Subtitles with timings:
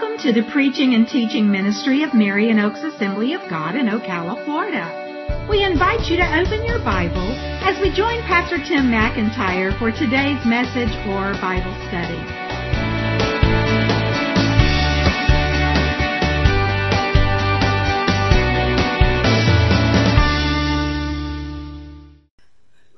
[0.00, 4.42] Welcome to the preaching and teaching ministry of Marion Oaks Assembly of God in Ocala,
[4.46, 5.46] Florida.
[5.50, 10.42] We invite you to open your Bible as we join Pastor Tim McIntyre for today's
[10.46, 12.16] message or Bible study.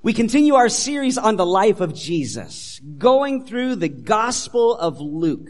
[0.04, 5.48] We continue our series on the life of Jesus, going through the Gospel of Luke.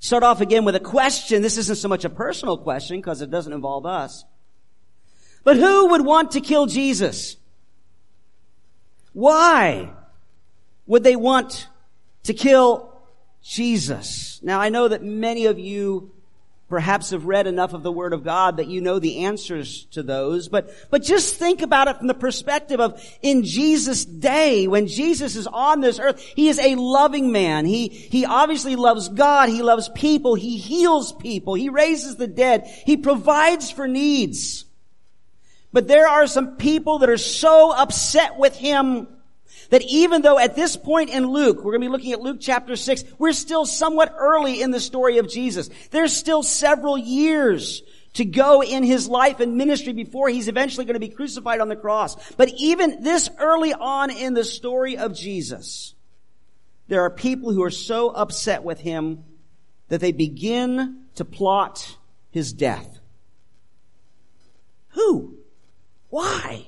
[0.00, 1.42] Start off again with a question.
[1.42, 4.24] This isn't so much a personal question because it doesn't involve us.
[5.44, 7.36] But who would want to kill Jesus?
[9.12, 9.92] Why
[10.86, 11.68] would they want
[12.24, 12.98] to kill
[13.42, 14.40] Jesus?
[14.42, 16.12] Now I know that many of you
[16.70, 20.04] perhaps have read enough of the Word of God that you know the answers to
[20.04, 24.86] those, but, but just think about it from the perspective of in Jesus' day, when
[24.86, 27.66] Jesus is on this earth, He is a loving man.
[27.66, 29.48] He, He obviously loves God.
[29.48, 30.36] He loves people.
[30.36, 31.54] He heals people.
[31.54, 32.72] He raises the dead.
[32.86, 34.64] He provides for needs.
[35.72, 39.08] But there are some people that are so upset with Him
[39.70, 42.38] that even though at this point in Luke, we're going to be looking at Luke
[42.40, 45.70] chapter 6, we're still somewhat early in the story of Jesus.
[45.90, 47.82] There's still several years
[48.14, 51.68] to go in his life and ministry before he's eventually going to be crucified on
[51.68, 52.32] the cross.
[52.34, 55.94] But even this early on in the story of Jesus,
[56.88, 59.24] there are people who are so upset with him
[59.88, 61.96] that they begin to plot
[62.30, 62.98] his death.
[64.90, 65.38] Who?
[66.08, 66.66] Why?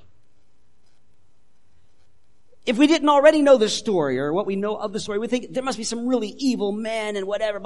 [2.65, 5.27] If we didn't already know the story or what we know of the story, we
[5.27, 7.61] think there must be some really evil men and whatever.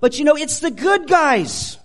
[0.00, 1.78] But you know, it's the good guys.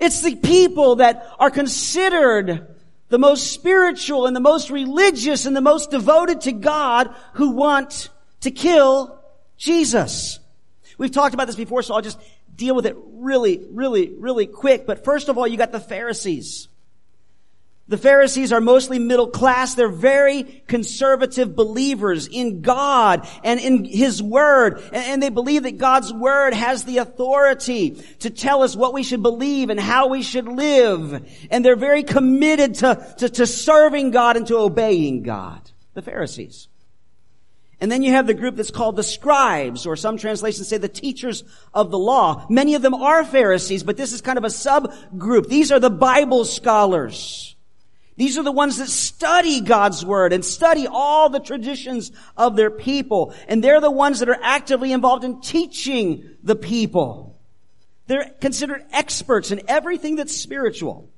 [0.00, 2.74] It's the people that are considered
[3.08, 8.08] the most spiritual and the most religious and the most devoted to God who want
[8.40, 9.20] to kill
[9.56, 10.40] Jesus.
[10.98, 12.18] We've talked about this before, so I'll just
[12.56, 14.86] deal with it really, really, really quick.
[14.86, 16.68] But first of all, you got the Pharisees.
[17.86, 19.74] The Pharisees are mostly middle class.
[19.74, 24.82] They're very conservative believers in God and in His Word.
[24.90, 27.90] And they believe that God's Word has the authority
[28.20, 31.28] to tell us what we should believe and how we should live.
[31.50, 35.60] And they're very committed to, to, to serving God and to obeying God.
[35.92, 36.68] The Pharisees.
[37.80, 40.88] And then you have the group that's called the scribes, or some translations say the
[40.88, 42.46] teachers of the law.
[42.48, 45.48] Many of them are Pharisees, but this is kind of a subgroup.
[45.48, 47.53] These are the Bible scholars.
[48.16, 52.70] These are the ones that study God's Word and study all the traditions of their
[52.70, 53.34] people.
[53.48, 57.40] And they're the ones that are actively involved in teaching the people.
[58.06, 61.10] They're considered experts in everything that's spiritual.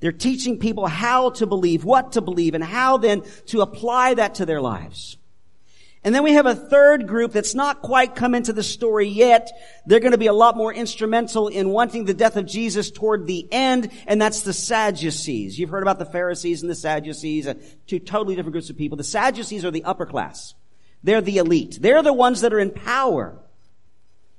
[0.00, 4.36] They're teaching people how to believe, what to believe, and how then to apply that
[4.36, 5.16] to their lives.
[6.06, 9.50] And then we have a third group that's not quite come into the story yet.
[9.86, 13.26] They're going to be a lot more instrumental in wanting the death of Jesus toward
[13.26, 15.58] the end, and that's the Sadducees.
[15.58, 17.54] You've heard about the Pharisees and the Sadducees, uh,
[17.88, 18.96] two totally different groups of people.
[18.96, 20.54] The Sadducees are the upper class.
[21.02, 21.78] They're the elite.
[21.80, 23.36] They're the ones that are in power.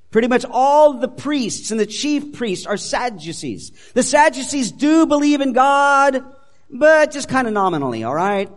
[0.09, 3.73] Pretty much all the priests and the chief priests are Sadducees.
[3.93, 6.23] The Sadducees do believe in God,
[6.69, 8.49] but just kind of nominally, alright?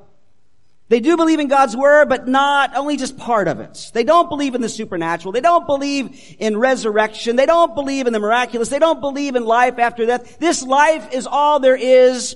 [0.90, 3.92] They do believe in God's word, but not only just part of it.
[3.94, 5.30] They don't believe in the supernatural.
[5.30, 7.36] They don't believe in resurrection.
[7.36, 8.70] They don't believe in the miraculous.
[8.70, 10.40] They don't believe in life after death.
[10.40, 12.34] This life is all there is.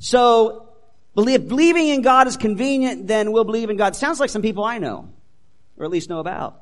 [0.00, 0.68] So,
[1.14, 3.94] believing in God is convenient, then we'll believe in God.
[3.94, 5.08] Sounds like some people I know,
[5.76, 6.60] or at least know about.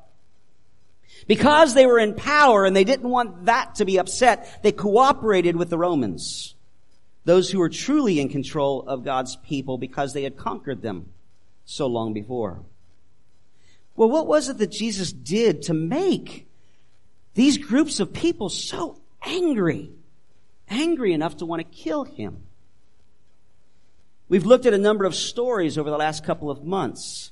[1.25, 5.55] Because they were in power and they didn't want that to be upset, they cooperated
[5.55, 6.53] with the Romans
[7.29, 11.11] those who were truly in control of God's people because they had conquered them
[11.63, 12.63] so long before.
[13.95, 16.47] Well, what was it that Jesus did to make
[17.35, 19.91] these groups of people so angry?
[20.71, 22.41] Angry enough to want to kill him.
[24.27, 27.29] We've looked at a number of stories over the last couple of months.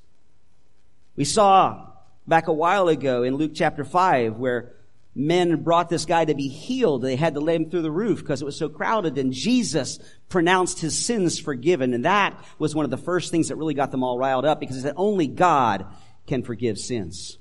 [1.15, 1.87] We saw
[2.27, 4.73] back a while ago in Luke chapter 5 where
[5.17, 7.01] men brought this guy to be healed.
[7.01, 9.99] They had to let him through the roof because it was so crowded and Jesus
[10.29, 11.93] pronounced his sins forgiven.
[11.93, 14.59] And that was one of the first things that really got them all riled up
[14.59, 15.87] because he said only God
[16.27, 17.39] can forgive sins.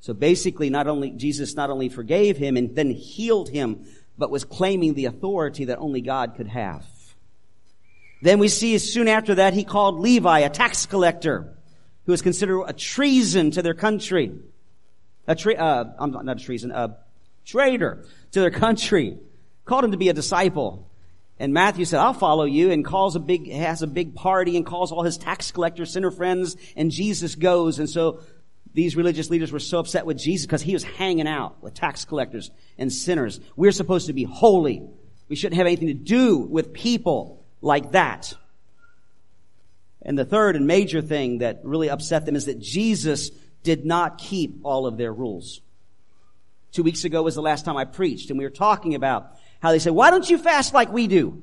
[0.00, 3.86] So basically not only, Jesus not only forgave him and then healed him,
[4.18, 6.84] but was claiming the authority that only God could have.
[8.22, 11.56] Then we see soon after that he called Levi a tax collector
[12.06, 14.32] who was considered a treason to their country
[15.26, 16.96] a tra- uh, I'm not, not a treason, a
[17.44, 19.18] traitor to their country,
[19.64, 20.88] called him to be a disciple.
[21.38, 24.64] And Matthew said, I'll follow you and calls a big, has a big party and
[24.64, 27.78] calls all his tax collectors, sinner friends and Jesus goes.
[27.78, 28.20] And so
[28.74, 32.04] these religious leaders were so upset with Jesus because he was hanging out with tax
[32.04, 33.40] collectors and sinners.
[33.56, 34.82] We're supposed to be holy.
[35.28, 38.34] We shouldn't have anything to do with people like that.
[40.02, 43.30] And the third and major thing that really upset them is that Jesus
[43.62, 45.60] did not keep all of their rules.
[46.72, 49.70] Two weeks ago was the last time I preached and we were talking about how
[49.70, 51.42] they said, why don't you fast like we do?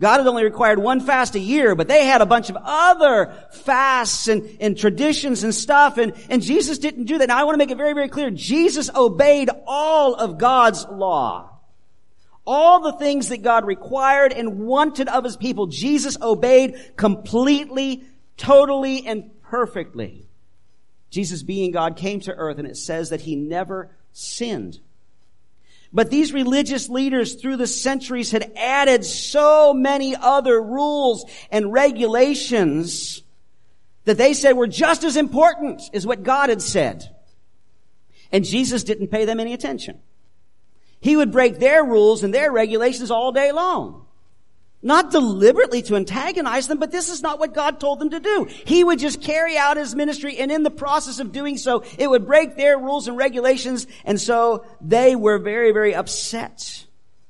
[0.00, 3.32] God had only required one fast a year, but they had a bunch of other
[3.52, 7.28] fasts and, and traditions and stuff, and, and Jesus didn't do that.
[7.28, 8.30] Now I want to make it very, very clear.
[8.30, 11.50] Jesus obeyed all of God's law.
[12.46, 18.04] All the things that God required and wanted of his people, Jesus obeyed completely,
[18.36, 20.23] totally, and perfectly.
[21.14, 24.80] Jesus being God came to earth and it says that he never sinned.
[25.92, 33.22] But these religious leaders through the centuries had added so many other rules and regulations
[34.06, 37.08] that they said were just as important as what God had said.
[38.32, 40.00] And Jesus didn't pay them any attention.
[40.98, 44.03] He would break their rules and their regulations all day long.
[44.84, 48.46] Not deliberately to antagonize them, but this is not what God told them to do.
[48.66, 52.08] He would just carry out his ministry and in the process of doing so, it
[52.08, 53.86] would break their rules and regulations.
[54.04, 56.84] And so they were very, very upset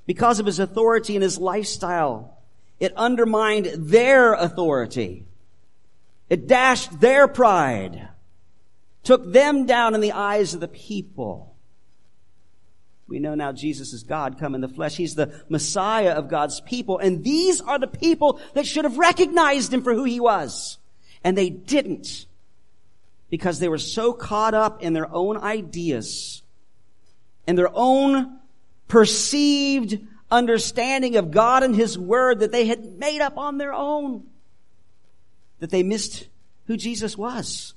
[0.04, 2.42] because of his authority and his lifestyle.
[2.80, 5.24] It undermined their authority.
[6.28, 8.08] It dashed their pride,
[9.04, 11.53] took them down in the eyes of the people.
[13.06, 14.96] We know now Jesus is God come in the flesh.
[14.96, 16.98] He's the Messiah of God's people.
[16.98, 20.78] And these are the people that should have recognized him for who he was.
[21.22, 22.26] And they didn't.
[23.30, 26.42] Because they were so caught up in their own ideas
[27.46, 28.38] and their own
[28.88, 29.98] perceived
[30.30, 34.24] understanding of God and His Word that they had made up on their own.
[35.60, 36.28] That they missed
[36.66, 37.74] who Jesus was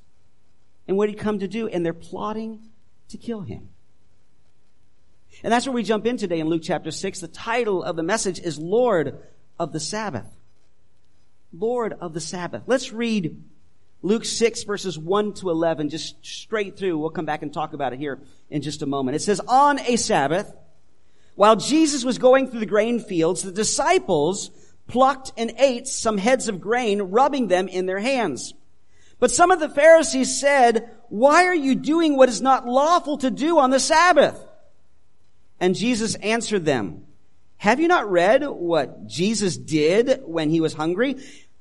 [0.88, 1.68] and what He'd come to do.
[1.68, 2.70] And they're plotting
[3.10, 3.70] to kill Him.
[5.44, 7.20] And that's where we jump in today in Luke chapter 6.
[7.20, 9.20] The title of the message is Lord
[9.60, 10.26] of the Sabbath.
[11.54, 12.64] Lord of the Sabbath.
[12.66, 13.44] Let's read
[14.02, 16.98] Luke 6 verses 1 to 11, just straight through.
[16.98, 18.20] We'll come back and talk about it here
[18.50, 19.16] in just a moment.
[19.16, 20.52] It says, on a Sabbath,
[21.36, 24.50] while Jesus was going through the grain fields, the disciples
[24.88, 28.54] plucked and ate some heads of grain, rubbing them in their hands.
[29.20, 33.30] But some of the Pharisees said, why are you doing what is not lawful to
[33.30, 34.47] do on the Sabbath?
[35.60, 37.04] And Jesus answered them,
[37.58, 41.16] have you not read what Jesus did when he was hungry?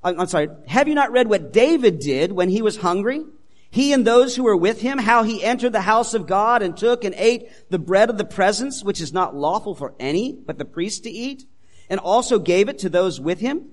[0.04, 0.48] Uh, I'm sorry.
[0.66, 3.24] Have you not read what David did when he was hungry?
[3.70, 6.76] He and those who were with him, how he entered the house of God and
[6.76, 10.58] took and ate the bread of the presence, which is not lawful for any but
[10.58, 11.44] the priest to eat,
[11.88, 13.66] and also gave it to those with him.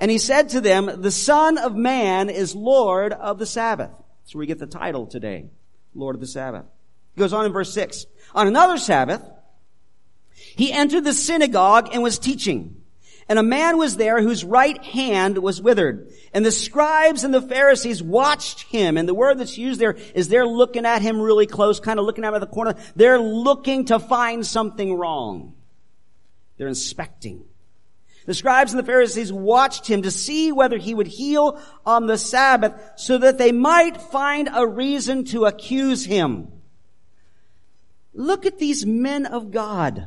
[0.00, 3.90] And he said to them, the son of man is Lord of the Sabbath.
[4.22, 5.46] That's where we get the title today.
[5.92, 6.66] Lord of the Sabbath.
[7.14, 8.06] He goes on in verse six.
[8.32, 9.22] On another Sabbath,
[10.56, 12.78] he entered the synagogue and was teaching.
[13.28, 16.10] And a man was there whose right hand was withered.
[16.32, 18.96] And the scribes and the Pharisees watched him.
[18.96, 22.06] And the word that's used there is they're looking at him really close, kind of
[22.06, 22.74] looking out of the corner.
[22.96, 25.54] They're looking to find something wrong.
[26.56, 27.44] They're inspecting.
[28.24, 32.18] The scribes and the Pharisees watched him to see whether he would heal on the
[32.18, 36.48] Sabbath so that they might find a reason to accuse him.
[38.14, 40.06] Look at these men of God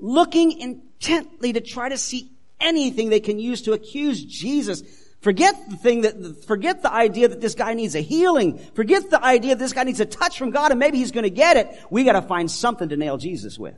[0.00, 2.30] looking intently to try to see
[2.60, 4.82] anything they can use to accuse Jesus.
[5.20, 8.58] Forget the thing that, forget the idea that this guy needs a healing.
[8.74, 11.24] Forget the idea that this guy needs a touch from God and maybe he's going
[11.24, 11.68] to get it.
[11.90, 13.76] We got to find something to nail Jesus with.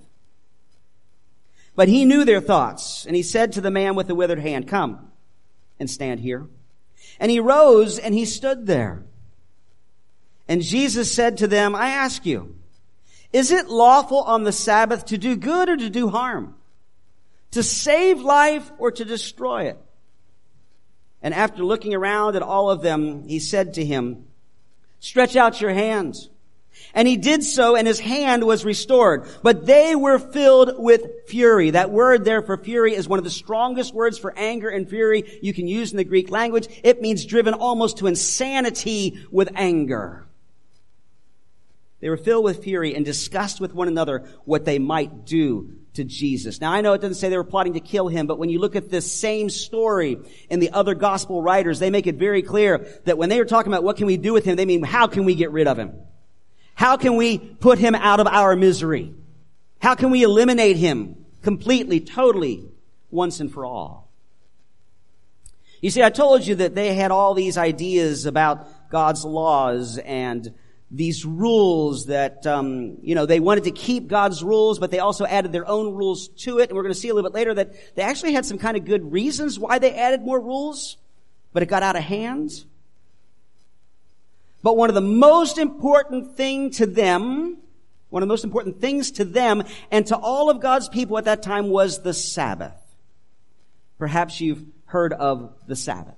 [1.74, 4.68] But he knew their thoughts and he said to the man with the withered hand,
[4.68, 5.10] come
[5.80, 6.46] and stand here.
[7.18, 9.04] And he rose and he stood there.
[10.48, 12.56] And Jesus said to them, I ask you,
[13.32, 16.54] is it lawful on the Sabbath to do good or to do harm?
[17.52, 19.78] To save life or to destroy it?
[21.22, 24.26] And after looking around at all of them, he said to him,
[25.00, 26.28] stretch out your hands.
[26.94, 29.26] And he did so and his hand was restored.
[29.42, 31.70] But they were filled with fury.
[31.70, 35.38] That word there for fury is one of the strongest words for anger and fury
[35.42, 36.68] you can use in the Greek language.
[36.82, 40.26] It means driven almost to insanity with anger.
[42.02, 46.02] They were filled with fury and discussed with one another what they might do to
[46.02, 46.60] Jesus.
[46.60, 48.58] Now I know it doesn't say they were plotting to kill him, but when you
[48.58, 50.18] look at this same story
[50.50, 53.72] in the other gospel writers, they make it very clear that when they were talking
[53.72, 55.78] about what can we do with him, they mean how can we get rid of
[55.78, 55.92] him?
[56.74, 59.14] How can we put him out of our misery?
[59.80, 62.64] How can we eliminate him completely, totally,
[63.12, 64.10] once and for all?
[65.80, 70.52] You see, I told you that they had all these ideas about God's laws and
[70.94, 75.24] these rules that, um, you know, they wanted to keep God's rules, but they also
[75.24, 76.68] added their own rules to it.
[76.68, 78.76] And we're going to see a little bit later that they actually had some kind
[78.76, 80.98] of good reasons why they added more rules,
[81.54, 82.64] but it got out of hand.
[84.62, 87.56] But one of the most important thing to them,
[88.10, 91.24] one of the most important things to them and to all of God's people at
[91.24, 92.76] that time was the Sabbath.
[93.98, 96.14] Perhaps you've heard of the Sabbath.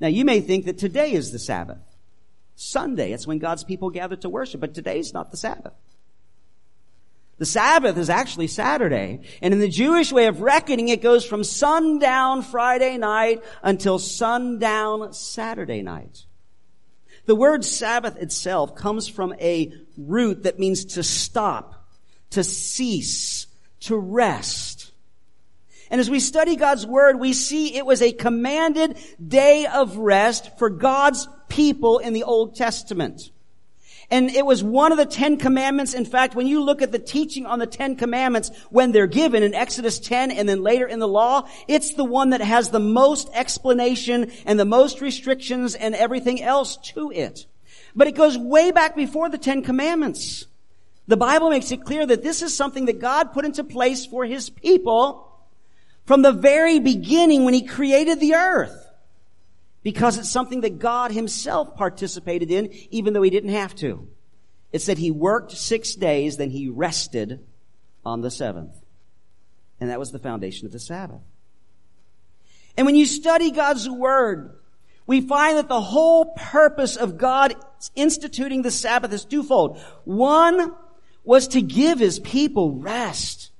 [0.00, 1.78] Now you may think that today is the Sabbath.
[2.62, 5.72] Sunday, it's when God's people gather to worship, but today's not the Sabbath.
[7.38, 9.20] The Sabbath is actually Saturday.
[9.40, 15.12] And in the Jewish way of reckoning, it goes from sundown Friday night until sundown
[15.12, 16.24] Saturday night.
[17.26, 21.88] The word Sabbath itself comes from a root that means to stop,
[22.30, 23.48] to cease,
[23.80, 24.92] to rest.
[25.90, 30.58] And as we study God's Word, we see it was a commanded day of rest
[30.58, 33.30] for God's people in the Old Testament.
[34.10, 35.94] And it was one of the Ten Commandments.
[35.94, 39.42] In fact, when you look at the teaching on the Ten Commandments, when they're given
[39.42, 42.80] in Exodus 10 and then later in the law, it's the one that has the
[42.80, 47.46] most explanation and the most restrictions and everything else to it.
[47.94, 50.46] But it goes way back before the Ten Commandments.
[51.06, 54.24] The Bible makes it clear that this is something that God put into place for
[54.24, 55.28] His people
[56.06, 58.81] from the very beginning when he created the earth.
[59.82, 64.08] Because it's something that God himself participated in, even though he didn't have to.
[64.72, 67.40] It said he worked six days, then he rested
[68.04, 68.74] on the seventh.
[69.80, 71.20] And that was the foundation of the Sabbath.
[72.76, 74.56] And when you study God's Word,
[75.06, 77.54] we find that the whole purpose of God
[77.94, 79.80] instituting the Sabbath is twofold.
[80.04, 80.74] One
[81.24, 83.51] was to give His people rest.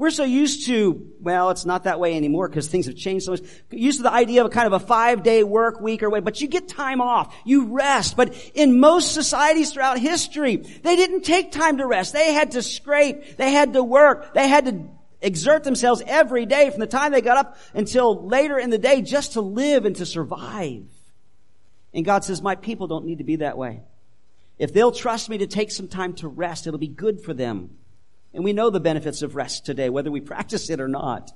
[0.00, 3.32] We're so used to, well, it's not that way anymore because things have changed so
[3.32, 3.42] much.
[3.70, 6.20] Used to the idea of a kind of a five day work week or way,
[6.20, 7.36] but you get time off.
[7.44, 8.16] You rest.
[8.16, 12.14] But in most societies throughout history, they didn't take time to rest.
[12.14, 13.36] They had to scrape.
[13.36, 14.32] They had to work.
[14.32, 14.88] They had to
[15.20, 19.02] exert themselves every day from the time they got up until later in the day
[19.02, 20.86] just to live and to survive.
[21.92, 23.82] And God says, my people don't need to be that way.
[24.58, 27.76] If they'll trust me to take some time to rest, it'll be good for them.
[28.32, 31.32] And we know the benefits of rest today, whether we practice it or not.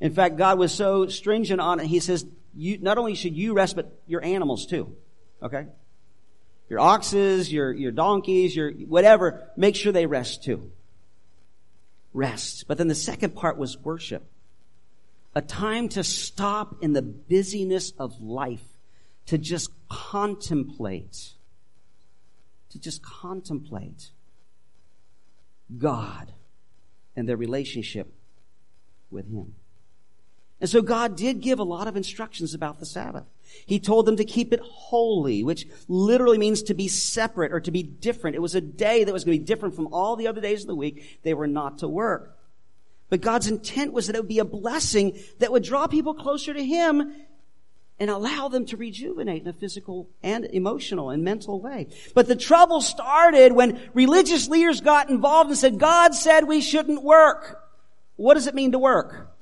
[0.00, 3.52] In fact, God was so stringent on it, He says, you, not only should you
[3.54, 4.96] rest, but your animals too.
[5.42, 5.66] Okay?
[6.68, 10.70] Your oxes, your, your donkeys, your whatever, make sure they rest too.
[12.12, 12.66] Rest.
[12.66, 14.24] But then the second part was worship.
[15.34, 18.64] A time to stop in the busyness of life,
[19.26, 21.30] to just contemplate.
[22.70, 24.10] To just contemplate.
[25.78, 26.32] God
[27.16, 28.12] and their relationship
[29.10, 29.54] with Him.
[30.60, 33.24] And so God did give a lot of instructions about the Sabbath.
[33.66, 37.70] He told them to keep it holy, which literally means to be separate or to
[37.70, 38.36] be different.
[38.36, 40.62] It was a day that was going to be different from all the other days
[40.62, 41.20] of the week.
[41.22, 42.36] They were not to work.
[43.08, 46.54] But God's intent was that it would be a blessing that would draw people closer
[46.54, 47.12] to Him
[48.00, 51.88] and allow them to rejuvenate in a physical and emotional and mental way.
[52.14, 57.04] But the trouble started when religious leaders got involved and said, God said we shouldn't
[57.04, 57.62] work.
[58.16, 59.36] What does it mean to work?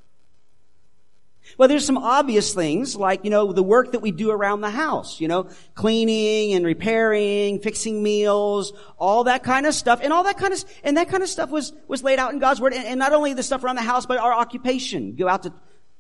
[1.57, 4.71] Well, there's some obvious things like, you know, the work that we do around the
[4.71, 10.01] house, you know, cleaning and repairing, fixing meals, all that kind of stuff.
[10.03, 12.39] And all that kind of, and that kind of stuff was, was laid out in
[12.39, 12.75] God's word.
[12.75, 15.15] And, and not only the stuff around the house, but our occupation.
[15.15, 15.53] Go out to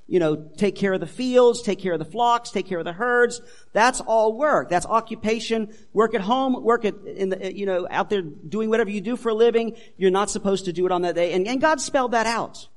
[0.09, 2.87] you know, take care of the fields, take care of the flocks, take care of
[2.87, 3.43] the herds.
[3.75, 4.71] That's all work.
[4.71, 5.75] That's occupation.
[5.93, 9.17] Work at home, work at, in the, you know, out there doing whatever you do
[9.17, 9.77] for a living.
[9.99, 11.35] You're not supposed to do it on that day.
[11.35, 12.69] And, and God spelled that out.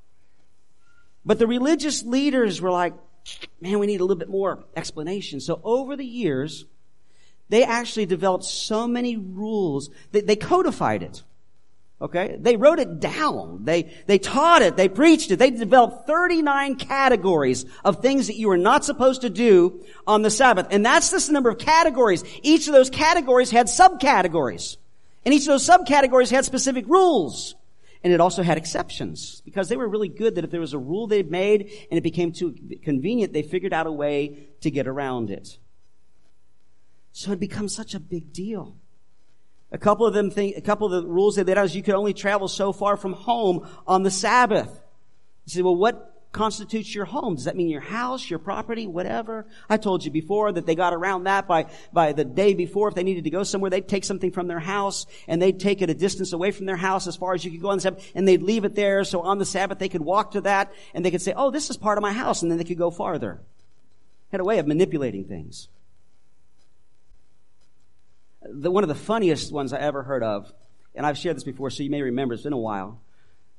[1.25, 2.93] But the religious leaders were like,
[3.61, 5.39] man, we need a little bit more explanation.
[5.39, 6.65] So over the years,
[7.47, 11.23] they actually developed so many rules that they codified it.
[12.01, 12.35] Okay?
[12.39, 13.63] They wrote it down.
[13.63, 14.75] They, they taught it.
[14.75, 15.37] They preached it.
[15.37, 20.31] They developed 39 categories of things that you are not supposed to do on the
[20.31, 20.67] Sabbath.
[20.71, 22.23] And that's just the number of categories.
[22.41, 24.77] Each of those categories had subcategories.
[25.25, 27.55] And each of those subcategories had specific rules.
[28.03, 30.79] And it also had exceptions because they were really good that if there was a
[30.79, 34.87] rule they'd made and it became too convenient, they figured out a way to get
[34.87, 35.59] around it.
[37.11, 38.80] So it becomes such a big deal.
[39.71, 41.95] A couple of them think, a couple of the rules they out is you could
[41.95, 44.69] only travel so far from home on the Sabbath.
[45.45, 47.35] You say, well, what, constitutes your home?
[47.35, 49.45] Does that mean your house, your property, whatever?
[49.69, 52.87] I told you before that they got around that by, by the day before.
[52.87, 55.81] If they needed to go somewhere, they'd take something from their house and they'd take
[55.81, 57.81] it a distance away from their house as far as you could go on the
[57.81, 59.03] Sabbath and they'd leave it there.
[59.03, 61.69] So on the Sabbath, they could walk to that and they could say, oh, this
[61.69, 62.41] is part of my house.
[62.41, 63.41] And then they could go farther.
[64.31, 65.67] Had a way of manipulating things.
[68.53, 70.51] The, one of the funniest ones I ever heard of,
[70.95, 73.01] and I've shared this before, so you may remember, it's been a while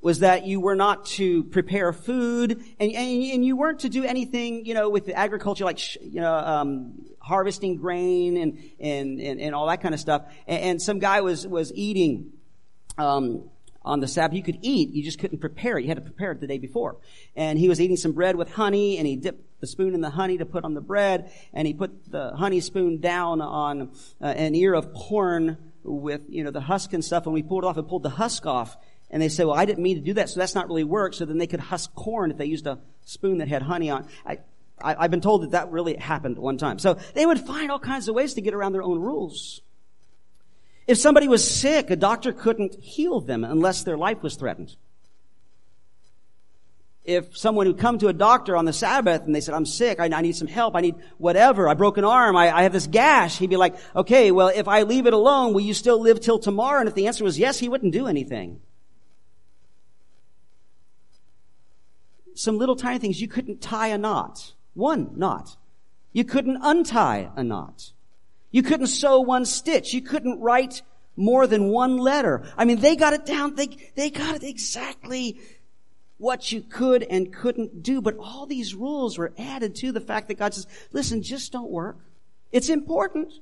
[0.02, 4.04] was that you were not to prepare food and, and, and you weren't to do
[4.04, 9.40] anything, you know, with agriculture like, sh- you know, um, harvesting grain and, and, and,
[9.40, 10.24] and, all that kind of stuff.
[10.48, 12.32] And, and some guy was, was eating,
[12.98, 13.48] um,
[13.84, 14.36] on the Sabbath.
[14.36, 15.82] You could eat, you just couldn't prepare it.
[15.82, 16.96] You had to prepare it the day before.
[17.36, 20.10] And he was eating some bread with honey and he dipped the spoon in the
[20.10, 24.26] honey to put on the bread and he put the honey spoon down on uh,
[24.26, 27.66] an ear of corn with, you know, the husk and stuff and we pulled it
[27.66, 28.76] off and pulled the husk off
[29.12, 31.12] and they say, well, I didn't mean to do that, so that's not really work.
[31.12, 34.08] So then they could husk corn if they used a spoon that had honey on.
[34.24, 34.38] I,
[34.80, 36.78] I, have been told that that really happened one time.
[36.78, 39.60] So they would find all kinds of ways to get around their own rules.
[40.86, 44.74] If somebody was sick, a doctor couldn't heal them unless their life was threatened.
[47.04, 49.98] If someone would come to a doctor on the Sabbath and they said, I'm sick,
[49.98, 53.38] I, need some help, I need whatever, I broke an arm, I have this gash,
[53.38, 56.38] he'd be like, okay, well, if I leave it alone, will you still live till
[56.38, 56.78] tomorrow?
[56.78, 58.60] And if the answer was yes, he wouldn't do anything.
[62.34, 63.20] some little tiny things.
[63.20, 64.52] You couldn't tie a knot.
[64.74, 65.56] One knot.
[66.12, 67.92] You couldn't untie a knot.
[68.52, 69.92] You couldn't sew one stitch.
[69.92, 70.82] You couldn't write
[71.16, 72.42] more than one letter.
[72.56, 73.54] I mean, they got it down.
[73.54, 75.40] They, they got it exactly
[76.18, 78.00] what you could and couldn't do.
[78.00, 81.70] But all these rules were added to the fact that God says, listen, just don't
[81.70, 81.98] work.
[82.52, 83.32] It's important.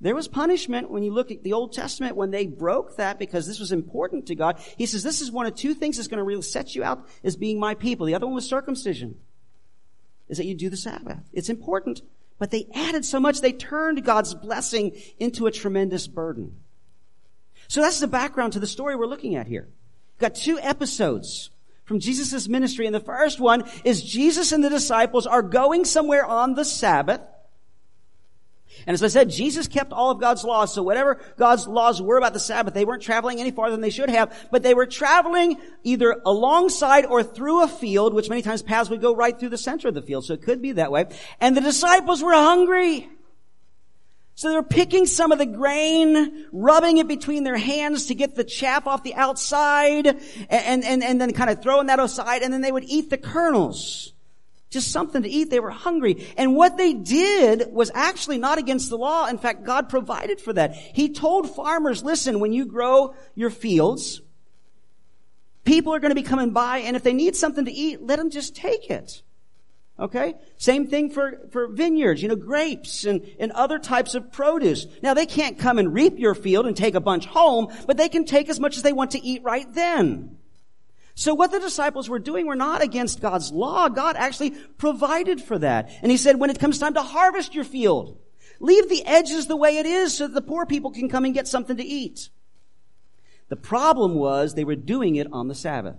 [0.00, 3.46] There was punishment when you look at the Old Testament when they broke that because
[3.46, 4.58] this was important to God.
[4.76, 7.06] He says this is one of two things that's going to really set you out
[7.22, 8.06] as being my people.
[8.06, 9.16] The other one was circumcision.
[10.28, 11.18] Is that you do the Sabbath.
[11.32, 12.02] It's important.
[12.38, 16.56] But they added so much, they turned God's blessing into a tremendous burden.
[17.68, 19.68] So that's the background to the story we're looking at here.
[20.14, 21.50] We've got two episodes
[21.84, 22.86] from Jesus' ministry.
[22.86, 27.20] And the first one is Jesus and the disciples are going somewhere on the Sabbath.
[28.86, 30.74] And as I said, Jesus kept all of God's laws.
[30.74, 33.90] So whatever God's laws were about the Sabbath, they weren't traveling any farther than they
[33.90, 38.62] should have, but they were traveling either alongside or through a field, which many times
[38.62, 40.24] paths would go right through the center of the field.
[40.24, 41.06] So it could be that way.
[41.40, 43.08] And the disciples were hungry.
[44.36, 48.34] So they were picking some of the grain, rubbing it between their hands to get
[48.34, 52.52] the chaff off the outside, and, and, and then kind of throwing that aside, and
[52.52, 54.13] then they would eat the kernels
[54.74, 55.48] just something to eat.
[55.48, 56.26] They were hungry.
[56.36, 59.26] And what they did was actually not against the law.
[59.26, 60.74] In fact, God provided for that.
[60.74, 64.20] He told farmers, listen, when you grow your fields,
[65.64, 68.18] people are going to be coming by, and if they need something to eat, let
[68.18, 69.22] them just take it.
[69.98, 70.34] Okay?
[70.56, 74.86] Same thing for, for vineyards, you know, grapes and, and other types of produce.
[75.02, 78.08] Now they can't come and reap your field and take a bunch home, but they
[78.08, 80.36] can take as much as they want to eat right then.
[81.14, 83.88] So what the disciples were doing were not against God's law.
[83.88, 85.90] God actually provided for that.
[86.02, 88.18] And he said, when it comes time to harvest your field,
[88.58, 91.32] leave the edges the way it is so that the poor people can come and
[91.32, 92.30] get something to eat.
[93.48, 95.96] The problem was they were doing it on the Sabbath.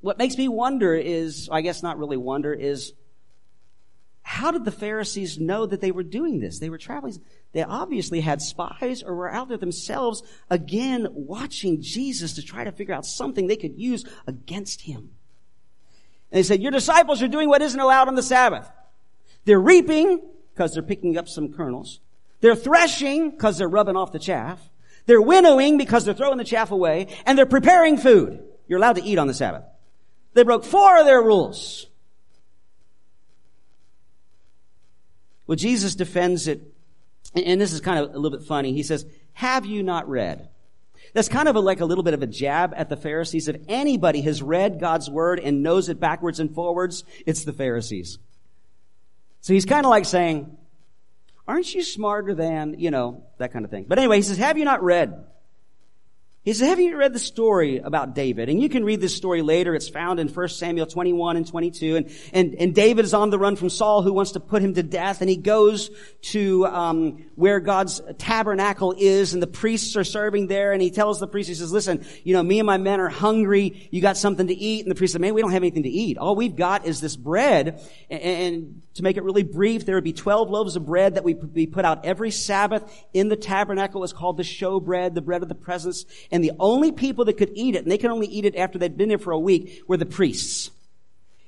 [0.00, 2.92] What makes me wonder is, I guess not really wonder, is
[4.22, 6.58] how did the Pharisees know that they were doing this?
[6.58, 7.20] They were traveling.
[7.52, 12.72] They obviously had spies or were out there themselves, again, watching Jesus to try to
[12.72, 15.10] figure out something they could use against him.
[16.30, 18.70] And they said, your disciples are doing what isn't allowed on the Sabbath.
[19.46, 20.20] They're reaping
[20.52, 22.00] because they're picking up some kernels.
[22.40, 24.60] They're threshing because they're rubbing off the chaff.
[25.06, 27.08] They're winnowing because they're throwing the chaff away.
[27.26, 28.44] And they're preparing food.
[28.68, 29.64] You're allowed to eat on the Sabbath.
[30.34, 31.86] They broke four of their rules.
[35.50, 36.62] Well, Jesus defends it
[37.34, 38.72] and this is kind of a little bit funny.
[38.72, 40.48] He says, have you not read?
[41.12, 43.48] That's kind of a, like a little bit of a jab at the Pharisees.
[43.48, 48.20] If anybody has read God's word and knows it backwards and forwards, it's the Pharisees.
[49.40, 50.56] So he's kind of like saying,
[51.48, 53.86] aren't you smarter than, you know, that kind of thing.
[53.88, 55.26] But anyway, he says, have you not read?
[56.42, 58.48] He said, have you read the story about David?
[58.48, 59.74] And you can read this story later.
[59.74, 61.96] It's found in 1 Samuel 21 and 22.
[61.96, 64.72] And, and, and David is on the run from Saul who wants to put him
[64.72, 65.20] to death.
[65.20, 65.90] And he goes
[66.32, 70.72] to, um, where God's tabernacle is and the priests are serving there.
[70.72, 73.10] And he tells the priest, he says, listen, you know, me and my men are
[73.10, 73.90] hungry.
[73.90, 74.86] You got something to eat?
[74.86, 76.16] And the priest said, man, we don't have anything to eat.
[76.16, 77.86] All we've got is this bread.
[78.08, 81.24] And, and to make it really brief, there would be 12 loaves of bread that
[81.24, 84.02] we put out every Sabbath in the tabernacle.
[84.04, 87.36] It's called the show bread, the bread of the presence And the only people that
[87.36, 89.38] could eat it, and they could only eat it after they'd been there for a
[89.38, 90.68] week, were the priests.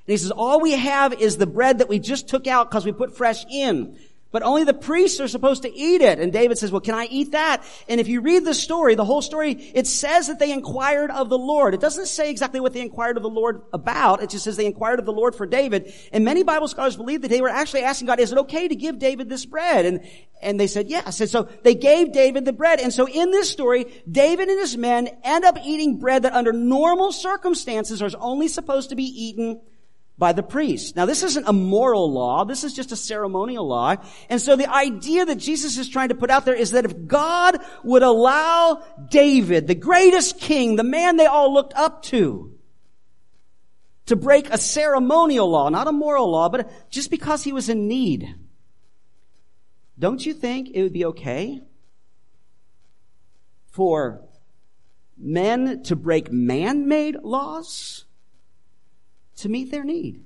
[0.06, 2.84] And he says, all we have is the bread that we just took out because
[2.84, 3.96] we put fresh in.
[4.32, 6.18] But only the priests are supposed to eat it.
[6.18, 7.62] And David says, well, can I eat that?
[7.86, 11.28] And if you read the story, the whole story, it says that they inquired of
[11.28, 11.74] the Lord.
[11.74, 14.22] It doesn't say exactly what they inquired of the Lord about.
[14.22, 15.92] It just says they inquired of the Lord for David.
[16.12, 18.74] And many Bible scholars believe that they were actually asking God, is it okay to
[18.74, 19.84] give David this bread?
[19.84, 20.00] And,
[20.40, 21.20] and they said yes.
[21.20, 22.80] And so they gave David the bread.
[22.80, 26.54] And so in this story, David and his men end up eating bread that under
[26.54, 29.60] normal circumstances are only supposed to be eaten
[30.22, 30.94] by the priest.
[30.94, 32.44] Now this isn't a moral law.
[32.44, 33.96] This is just a ceremonial law.
[34.30, 37.08] And so the idea that Jesus is trying to put out there is that if
[37.08, 42.54] God would allow David, the greatest king, the man they all looked up to,
[44.06, 47.88] to break a ceremonial law, not a moral law, but just because he was in
[47.88, 48.32] need,
[49.98, 51.62] don't you think it would be okay
[53.66, 54.22] for
[55.18, 58.04] men to break man-made laws?
[59.36, 60.24] To meet their need.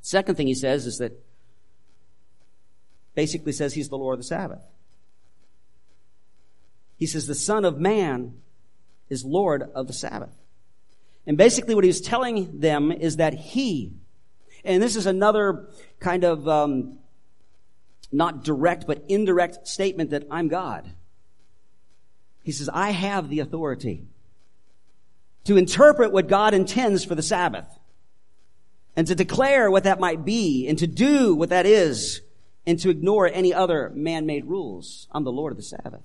[0.00, 1.12] Second thing he says is that
[3.14, 4.62] basically says he's the Lord of the Sabbath.
[6.96, 8.34] He says the Son of Man
[9.08, 10.34] is Lord of the Sabbath.
[11.26, 13.92] And basically what he's telling them is that he,
[14.64, 15.68] and this is another
[16.00, 16.98] kind of, um,
[18.10, 20.90] not direct but indirect statement that I'm God.
[22.42, 24.06] He says, I have the authority
[25.44, 27.77] to interpret what God intends for the Sabbath
[28.98, 32.20] and to declare what that might be and to do what that is
[32.66, 35.06] and to ignore any other man-made rules.
[35.12, 36.02] I'm the Lord of the Sabbath.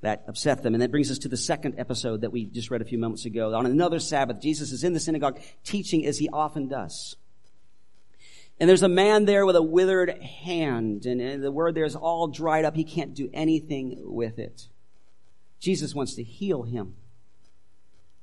[0.00, 0.74] That upset them.
[0.74, 3.26] And that brings us to the second episode that we just read a few moments
[3.26, 3.52] ago.
[3.54, 7.16] On another Sabbath, Jesus is in the synagogue teaching as he often does.
[8.58, 12.28] And there's a man there with a withered hand, and the word there is all
[12.28, 12.74] dried up.
[12.74, 14.68] He can't do anything with it.
[15.60, 16.94] Jesus wants to heal him.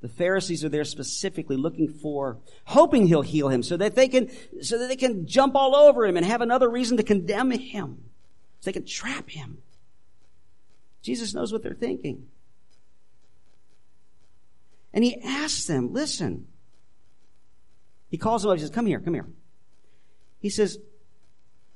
[0.00, 4.30] The Pharisees are there specifically looking for, hoping he'll heal him so that they can,
[4.62, 8.04] so that they can jump all over him and have another reason to condemn him.
[8.60, 9.58] So they can trap him.
[11.02, 12.28] Jesus knows what they're thinking.
[14.92, 16.46] And he asks them, listen.
[18.08, 19.28] He calls them up, he says, come here, come here.
[20.40, 20.78] He says,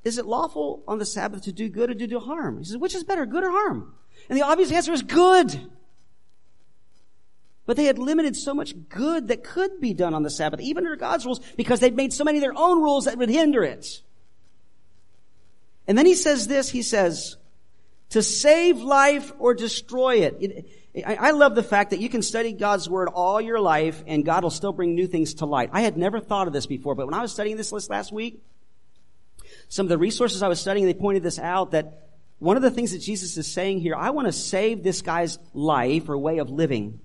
[0.02, 2.58] is it lawful on the Sabbath to do good or to do harm?
[2.58, 3.94] He says, which is better, good or harm?
[4.28, 5.70] And the obvious answer is good.
[7.66, 10.84] But they had limited so much good that could be done on the Sabbath, even
[10.84, 13.64] under God's rules, because they'd made so many of their own rules that would hinder
[13.64, 14.02] it.
[15.86, 17.36] And then he says this, he says,
[18.10, 20.36] to save life or destroy it.
[20.40, 24.24] it I love the fact that you can study God's Word all your life and
[24.24, 25.70] God will still bring new things to light.
[25.72, 28.12] I had never thought of this before, but when I was studying this list last
[28.12, 28.40] week,
[29.68, 32.70] some of the resources I was studying, they pointed this out that one of the
[32.70, 36.38] things that Jesus is saying here, I want to save this guy's life or way
[36.38, 37.00] of living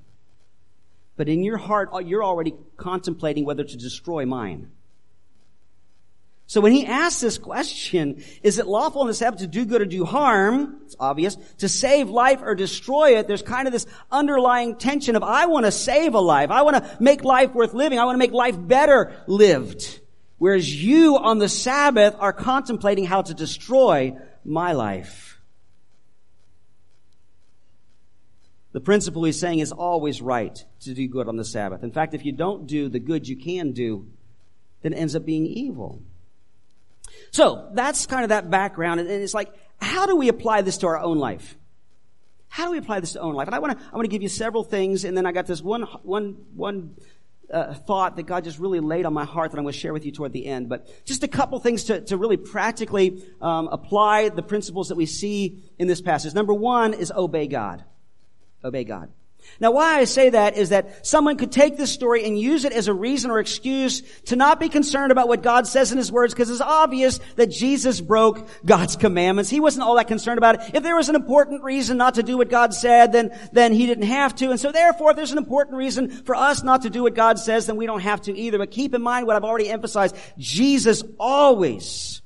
[1.20, 4.72] but in your heart, uh, you're already contemplating whether to destroy mine.
[6.48, 9.82] So when he asks this question, is it lawful in the Sabbath to do good
[9.82, 10.80] or do harm?
[10.86, 11.36] It's obvious.
[11.58, 15.66] To save life or destroy it, there's kind of this underlying tension of, I want
[15.66, 16.52] to save a life.
[16.52, 18.00] I want to make life worth living.
[18.00, 20.00] I want to make life better lived.
[20.38, 25.29] Whereas you on the Sabbath are contemplating how to destroy my life.
[28.72, 31.84] The principle he's saying is always right to do good on the Sabbath.
[31.84, 34.08] In fact, if you don't do the good you can do,
[34.82, 36.02] then it ends up being evil.
[37.32, 39.00] So, that's kind of that background.
[39.00, 39.52] And it's like,
[39.82, 41.58] how do we apply this to our own life?
[42.48, 43.48] How do we apply this to our own life?
[43.48, 45.48] And I want to, I want to give you several things, and then I got
[45.48, 46.96] this one, one, one,
[47.52, 49.94] uh, thought that God just really laid on my heart that I'm going to share
[49.94, 50.70] with you toward the end.
[50.70, 55.08] But just a couple things to, to really practically um, apply the principles that we
[55.08, 56.34] see in this passage.
[56.36, 57.84] Number one is obey God.
[58.64, 59.10] Obey God.
[59.60, 62.72] Now why I say that is that someone could take this story and use it
[62.74, 66.12] as a reason or excuse to not be concerned about what God says in His
[66.12, 69.50] words because it's obvious that Jesus broke God's commandments.
[69.50, 70.76] He wasn't all that concerned about it.
[70.76, 73.86] If there was an important reason not to do what God said, then, then He
[73.86, 74.52] didn't have to.
[74.52, 77.40] And so therefore, if there's an important reason for us not to do what God
[77.40, 78.58] says, then we don't have to either.
[78.58, 80.16] But keep in mind what I've already emphasized.
[80.38, 82.22] Jesus always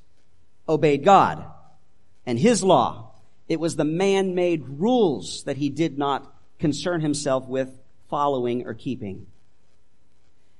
[0.68, 1.44] obeyed God
[2.26, 3.13] and His law
[3.48, 7.70] it was the man-made rules that he did not concern himself with
[8.08, 9.26] following or keeping.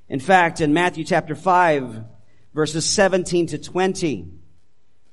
[0.09, 2.05] In fact, in Matthew chapter 5,
[2.53, 4.29] verses 17 to 20,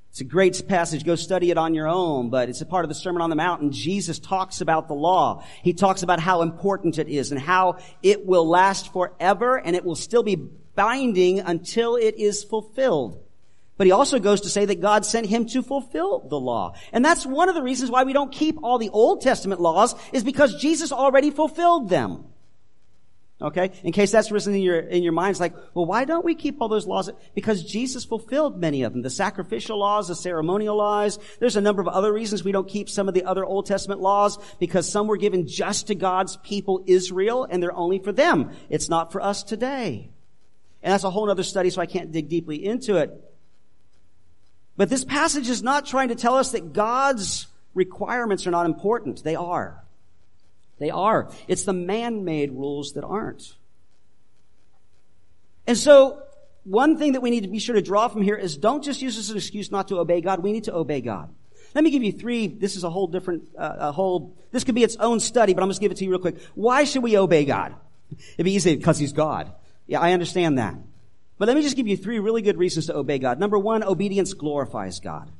[0.09, 1.05] it's a great passage.
[1.05, 3.37] Go study it on your own, but it's a part of the Sermon on the
[3.37, 3.61] Mount.
[3.61, 5.45] And Jesus talks about the law.
[5.63, 9.85] He talks about how important it is and how it will last forever and it
[9.85, 13.23] will still be binding until it is fulfilled.
[13.81, 16.75] But he also goes to say that God sent him to fulfill the law.
[16.93, 19.95] And that's one of the reasons why we don't keep all the Old Testament laws
[20.13, 22.25] is because Jesus already fulfilled them.
[23.41, 23.71] Okay?
[23.81, 26.61] In case that's risen in your, in your minds, like, well, why don't we keep
[26.61, 27.09] all those laws?
[27.33, 29.01] Because Jesus fulfilled many of them.
[29.01, 31.17] The sacrificial laws, the ceremonial laws.
[31.39, 33.99] There's a number of other reasons we don't keep some of the other Old Testament
[33.99, 38.51] laws because some were given just to God's people, Israel, and they're only for them.
[38.69, 40.11] It's not for us today.
[40.83, 43.29] And that's a whole other study, so I can't dig deeply into it.
[44.77, 49.23] But this passage is not trying to tell us that God's requirements are not important.
[49.23, 49.83] They are.
[50.79, 51.29] They are.
[51.47, 53.55] It's the man-made rules that aren't.
[55.67, 56.23] And so,
[56.63, 59.01] one thing that we need to be sure to draw from here is don't just
[59.01, 60.41] use this as an excuse not to obey God.
[60.41, 61.33] We need to obey God.
[61.73, 62.47] Let me give you three.
[62.47, 65.63] This is a whole different, uh, a whole, this could be its own study, but
[65.63, 66.41] I'm just give it to you real quick.
[66.55, 67.75] Why should we obey God?
[68.33, 69.53] It'd be easy because He's God.
[69.87, 70.75] Yeah, I understand that.
[71.41, 73.39] But let me just give you three really good reasons to obey God.
[73.39, 75.31] Number one, obedience glorifies God.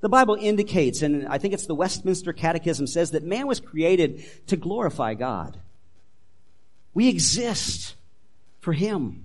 [0.00, 4.24] The Bible indicates, and I think it's the Westminster Catechism says that man was created
[4.46, 5.58] to glorify God.
[6.94, 7.96] We exist
[8.60, 9.24] for Him.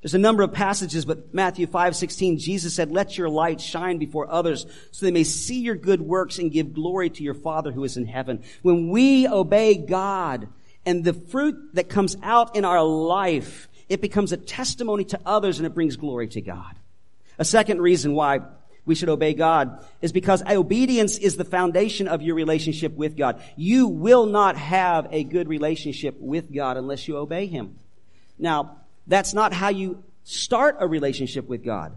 [0.00, 3.98] There's a number of passages, but Matthew 5, 16, Jesus said, let your light shine
[3.98, 7.72] before others so they may see your good works and give glory to your Father
[7.72, 8.42] who is in heaven.
[8.62, 10.48] When we obey God
[10.86, 15.58] and the fruit that comes out in our life, it becomes a testimony to others
[15.58, 16.74] and it brings glory to God.
[17.38, 18.40] A second reason why
[18.86, 23.42] we should obey God is because obedience is the foundation of your relationship with God.
[23.56, 27.78] You will not have a good relationship with God unless you obey Him.
[28.38, 31.96] Now, that's not how you start a relationship with God.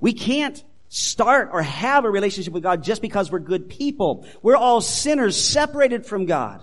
[0.00, 4.26] We can't start or have a relationship with God just because we're good people.
[4.42, 6.62] We're all sinners separated from God.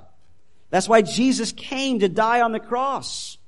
[0.70, 3.38] That's why Jesus came to die on the cross.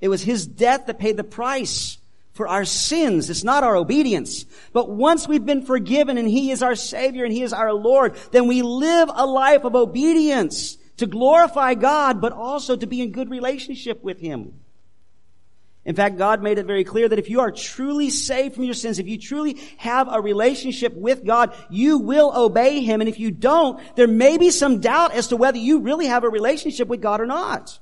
[0.00, 1.98] It was His death that paid the price
[2.32, 3.30] for our sins.
[3.30, 4.44] It's not our obedience.
[4.72, 8.14] But once we've been forgiven and He is our Savior and He is our Lord,
[8.30, 13.12] then we live a life of obedience to glorify God, but also to be in
[13.12, 14.60] good relationship with Him.
[15.86, 18.74] In fact, God made it very clear that if you are truly saved from your
[18.74, 23.00] sins, if you truly have a relationship with God, you will obey Him.
[23.00, 26.24] And if you don't, there may be some doubt as to whether you really have
[26.24, 27.78] a relationship with God or not.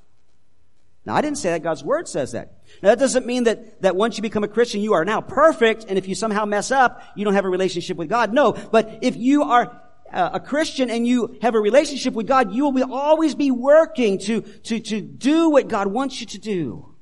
[1.07, 1.63] Now, I didn't say that.
[1.63, 2.55] God's Word says that.
[2.83, 5.85] Now that doesn't mean that, that once you become a Christian, you are now perfect,
[5.89, 8.33] and if you somehow mess up, you don't have a relationship with God.
[8.33, 12.55] No, but if you are uh, a Christian and you have a relationship with God,
[12.55, 16.39] you will be, always be working to, to, to do what God wants you to
[16.39, 16.95] do.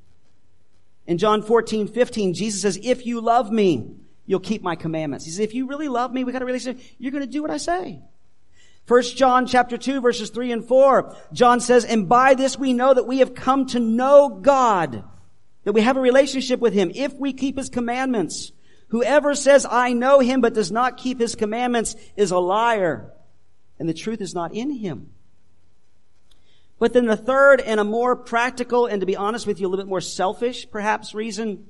[1.06, 5.24] In John 14, 15, Jesus says, if you love me, you'll keep my commandments.
[5.24, 7.42] He says, if you really love me, we got a relationship, you're going to do
[7.42, 8.02] what I say.
[8.85, 12.92] First John chapter 2 verses 3 and 4, John says, and by this we know
[12.92, 15.05] that we have come to know God
[15.64, 18.53] that we have a relationship with Him if we keep His commandments.
[18.88, 23.12] Whoever says, I know Him but does not keep His commandments is a liar
[23.79, 25.11] and the truth is not in Him.
[26.79, 29.68] But then the third and a more practical and to be honest with you, a
[29.68, 31.66] little bit more selfish perhaps reason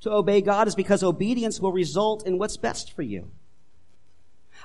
[0.00, 3.30] to obey God is because obedience will result in what's best for you.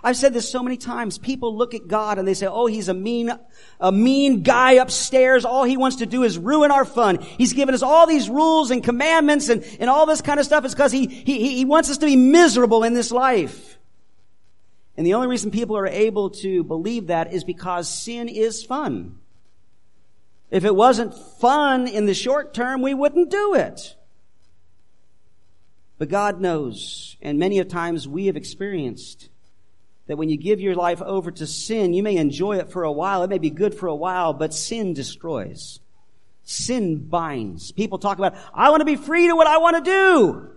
[0.03, 1.19] I've said this so many times.
[1.19, 3.31] People look at God and they say, oh, he's a mean,
[3.79, 5.45] a mean guy upstairs.
[5.45, 7.19] All he wants to do is ruin our fun.
[7.19, 10.65] He's given us all these rules and commandments and, and all this kind of stuff.
[10.65, 13.77] It's because he, he, he wants us to be miserable in this life.
[14.97, 19.19] And the only reason people are able to believe that is because sin is fun.
[20.49, 23.95] If it wasn't fun in the short term, we wouldn't do it.
[25.97, 29.29] But God knows, and many of times we have experienced
[30.11, 32.91] that when you give your life over to sin, you may enjoy it for a
[32.91, 33.23] while.
[33.23, 35.79] It may be good for a while, but sin destroys.
[36.43, 37.71] Sin binds.
[37.71, 40.49] People talk about, I want to be free to what I want to do.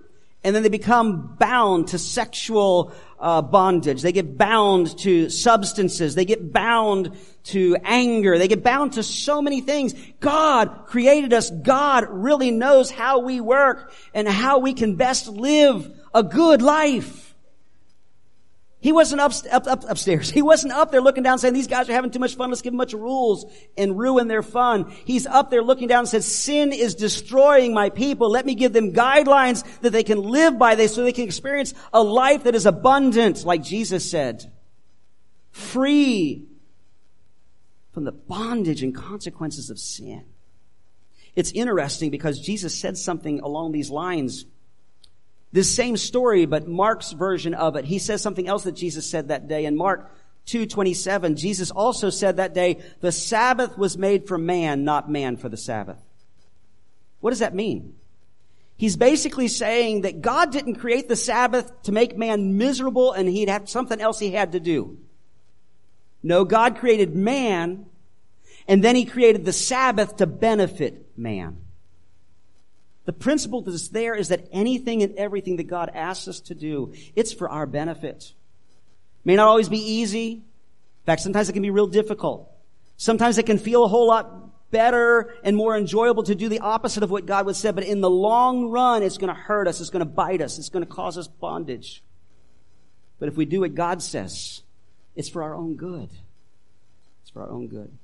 [0.43, 4.03] And then they become bound to sexual uh, bondage.
[4.03, 6.17] They get bound to substances.
[6.17, 8.37] They get bound to anger.
[8.39, 9.95] They get bound to so many things.
[10.19, 11.49] God created us.
[11.49, 17.34] God really knows how we work and how we can best live a good life.
[18.85, 20.29] He wasn't up, up, up, upstairs.
[20.35, 22.51] He wasn't up there looking down saying, these guys are having too much fun.
[22.51, 24.95] Let's give them a bunch of rules and ruin their fun.
[25.07, 28.31] He's up there looking down and says, sin is destroying my people.
[28.31, 31.73] Let me give them guidelines that they can live by they, so they can experience
[31.95, 34.53] a life that is abundant, like Jesus said.
[35.51, 36.45] Free
[37.93, 40.27] from the bondage and consequences of sin.
[41.35, 44.45] It's interesting because Jesus said something along these lines
[45.55, 47.85] this same story, but Mark's version of it.
[47.85, 49.67] He says something else that Jesus said that day.
[49.67, 50.11] In Mark
[50.49, 55.49] 2.27, Jesus also said that day, the Sabbath was made for man, not man for
[55.49, 56.01] the Sabbath.
[57.21, 57.95] What does that mean?
[58.77, 63.49] He's basically saying that God didn't create the Sabbath to make man miserable and he'd
[63.49, 64.99] have something else he had to do.
[66.21, 67.87] No, God created man
[68.67, 71.64] and then he created the Sabbath to benefit man.
[73.05, 76.95] The principle that's there is that anything and everything that God asks us to do,
[77.15, 78.33] it's for our benefit.
[79.25, 80.33] May not always be easy.
[80.33, 80.43] In
[81.07, 82.51] fact, sometimes it can be real difficult.
[82.97, 87.03] Sometimes it can feel a whole lot better and more enjoyable to do the opposite
[87.03, 89.81] of what God would say, but in the long run, it's going to hurt us.
[89.81, 90.59] It's going to bite us.
[90.59, 92.03] It's going to cause us bondage.
[93.19, 94.63] But if we do what God says,
[95.15, 96.09] it's for our own good.
[97.23, 97.97] It's for our own good.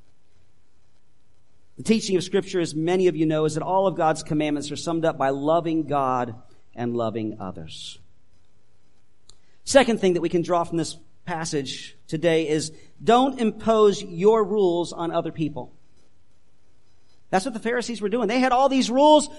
[1.80, 4.70] The teaching of scripture, as many of you know, is that all of God's commandments
[4.70, 6.34] are summed up by loving God
[6.74, 7.98] and loving others.
[9.64, 12.70] Second thing that we can draw from this passage today is
[13.02, 15.72] don't impose your rules on other people.
[17.30, 18.28] That's what the Pharisees were doing.
[18.28, 19.30] They had all these rules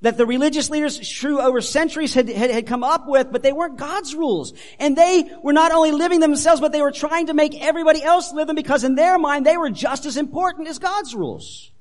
[0.00, 3.52] that the religious leaders, true over centuries, had, had, had, come up with, but they
[3.52, 4.52] weren't God's rules.
[4.78, 8.32] And they were not only living themselves, but they were trying to make everybody else
[8.32, 11.72] live them because in their mind, they were just as important as God's rules.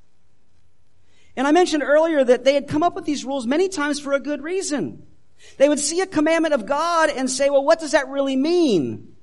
[1.35, 4.13] And I mentioned earlier that they had come up with these rules many times for
[4.13, 5.05] a good reason.
[5.57, 9.15] They would see a commandment of God and say, well, what does that really mean?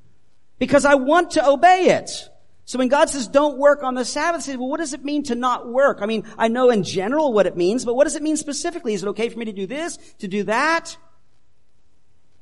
[0.60, 2.28] Because I want to obey it.
[2.66, 5.22] So when God says don't work on the Sabbath, say, well, what does it mean
[5.24, 5.98] to not work?
[6.00, 8.94] I mean, I know in general what it means, but what does it mean specifically?
[8.94, 10.96] Is it okay for me to do this, to do that?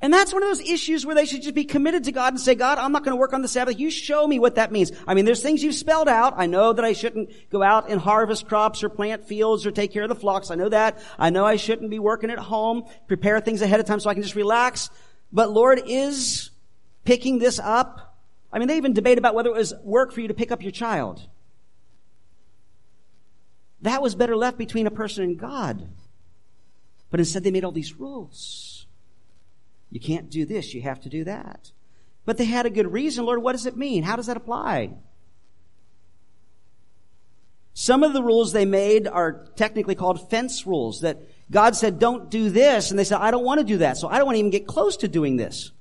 [0.03, 2.39] And that's one of those issues where they should just be committed to God and
[2.39, 3.79] say, God, I'm not going to work on the Sabbath.
[3.79, 4.91] You show me what that means.
[5.07, 6.33] I mean, there's things you've spelled out.
[6.35, 9.93] I know that I shouldn't go out and harvest crops or plant fields or take
[9.93, 10.51] care of the flocks.
[10.51, 11.01] I know that.
[11.17, 14.13] I know I shouldn't be working at home, prepare things ahead of time so I
[14.13, 14.89] can just relax.
[15.31, 16.51] But Lord, is
[17.05, 18.12] picking this up
[18.53, 20.61] I mean, they even debate about whether it was work for you to pick up
[20.61, 21.27] your child.
[23.81, 25.89] That was better left between a person and God.
[27.09, 28.85] But instead they made all these rules.
[29.89, 31.71] You can't do this, you have to do that.
[32.25, 33.25] But they had a good reason.
[33.25, 34.03] Lord, what does it mean?
[34.03, 34.93] How does that apply?
[37.73, 41.17] Some of the rules they made are technically called fence rules that
[41.51, 42.91] God said, don't do this.
[42.91, 43.97] And they said, I don't want to do that.
[43.97, 45.71] So I don't want to even get close to doing this.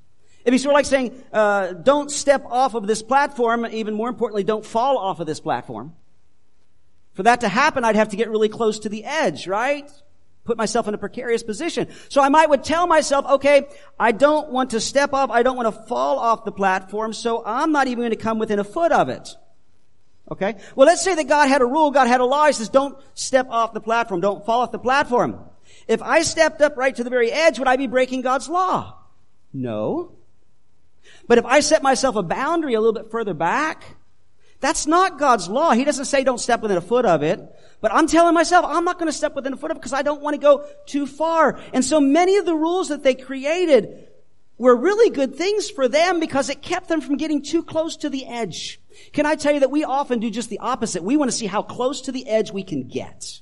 [0.44, 3.66] It'd be sort of like saying, uh, don't step off of this platform.
[3.66, 5.94] Even more importantly, don't fall off of this platform.
[7.14, 9.90] For that to happen, I'd have to get really close to the edge, right?
[10.44, 11.88] Put myself in a precarious position.
[12.08, 13.68] So I might would tell myself, okay,
[14.00, 17.42] I don't want to step off, I don't want to fall off the platform, so
[17.44, 19.28] I'm not even going to come within a foot of it.
[20.30, 20.56] Okay?
[20.74, 22.98] Well, let's say that God had a rule, God had a law, He says, don't
[23.14, 25.38] step off the platform, don't fall off the platform.
[25.86, 28.98] If I stepped up right to the very edge, would I be breaking God's law?
[29.52, 30.12] No.
[31.32, 33.96] But if I set myself a boundary a little bit further back,
[34.60, 35.70] that's not God's law.
[35.70, 37.40] He doesn't say don't step within a foot of it.
[37.80, 39.94] But I'm telling myself, I'm not going to step within a foot of it because
[39.94, 41.58] I don't want to go too far.
[41.72, 44.08] And so many of the rules that they created
[44.58, 48.10] were really good things for them because it kept them from getting too close to
[48.10, 48.78] the edge.
[49.14, 51.02] Can I tell you that we often do just the opposite?
[51.02, 53.40] We want to see how close to the edge we can get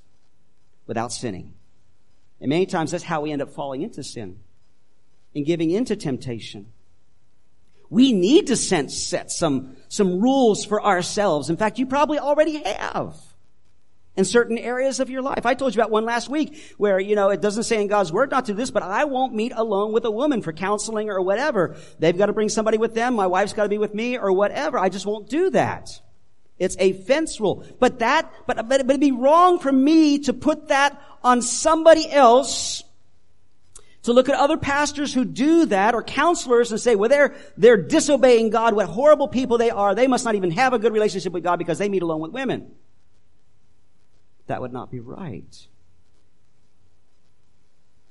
[0.87, 1.55] without sinning.
[2.41, 4.39] And many times that's how we end up falling into sin
[5.35, 6.73] and giving into temptation.
[7.91, 11.51] We need to sense set some, some rules for ourselves.
[11.51, 13.17] In fact, you probably already have
[14.17, 15.45] in certain areas of your life.
[15.45, 18.13] I told you about one last week where, you know, it doesn't say in God's
[18.13, 21.11] word not to do this, but I won't meet alone with a woman for counseling
[21.11, 21.77] or whatever.
[21.99, 23.15] They've got to bring somebody with them.
[23.15, 24.79] My wife's got to be with me or whatever.
[24.79, 25.91] I just won't do that.
[26.59, 27.65] It's a fence rule.
[27.81, 32.85] But that, but, but, it'd be wrong for me to put that on somebody else
[34.03, 37.77] to look at other pastors who do that or counselors and say, well, they're, they're
[37.77, 38.75] disobeying God.
[38.75, 39.95] What horrible people they are.
[39.95, 42.33] They must not even have a good relationship with God because they meet alone with
[42.33, 42.73] women.
[44.47, 45.67] That would not be right.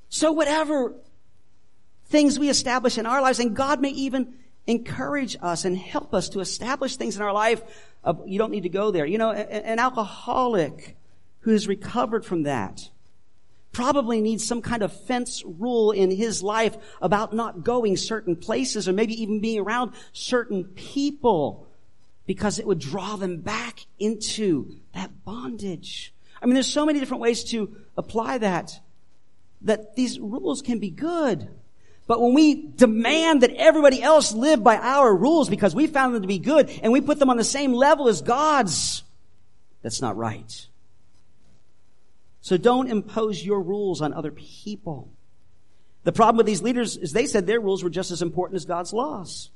[0.10, 0.96] So whatever
[2.06, 4.36] things we establish in our lives, and God may even
[4.68, 7.62] encourage us and help us to establish things in our life.
[8.04, 9.06] Uh, you don't need to go there.
[9.06, 10.96] You know, an alcoholic
[11.42, 12.90] who has recovered from that
[13.72, 18.88] probably needs some kind of fence rule in his life about not going certain places
[18.88, 21.68] or maybe even being around certain people
[22.26, 26.14] because it would draw them back into that bondage.
[26.42, 28.80] I mean, there's so many different ways to apply that,
[29.62, 31.50] that these rules can be good.
[32.08, 36.24] But when we demand that everybody else live by our rules because we found them
[36.24, 39.04] to be good and we put them on the same level as God's,
[39.84, 40.68] that's not right.
[42.50, 45.12] So don't impose your rules on other people.
[46.04, 48.66] The problem with these leaders is they said their rules were just as important as
[48.66, 49.52] God's laws.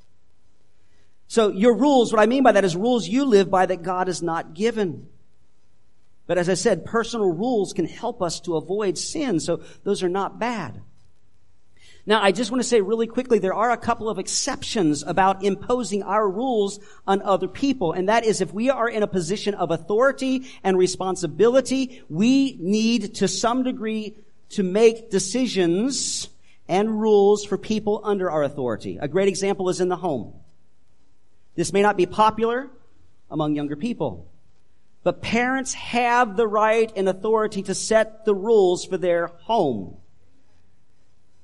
[1.26, 4.06] So your rules, what I mean by that is rules you live by that God
[4.06, 5.08] has not given.
[6.28, 10.08] But as I said, personal rules can help us to avoid sin, so those are
[10.08, 10.80] not bad.
[12.06, 15.42] Now, I just want to say really quickly, there are a couple of exceptions about
[15.42, 17.92] imposing our rules on other people.
[17.92, 23.14] And that is if we are in a position of authority and responsibility, we need
[23.16, 24.16] to some degree
[24.50, 26.28] to make decisions
[26.68, 28.98] and rules for people under our authority.
[29.00, 30.34] A great example is in the home.
[31.54, 32.68] This may not be popular
[33.30, 34.30] among younger people,
[35.02, 39.96] but parents have the right and authority to set the rules for their home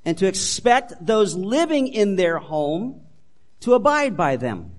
[0.05, 3.03] and to expect those living in their home
[3.61, 4.73] to abide by them.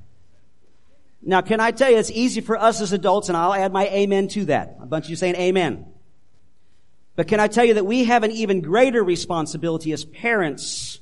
[1.22, 3.88] Now, can I tell you, it's easy for us as adults, and I'll add my
[3.88, 4.78] amen to that.
[4.82, 5.86] A bunch of you saying amen.
[7.16, 11.02] But can I tell you that we have an even greater responsibility as parents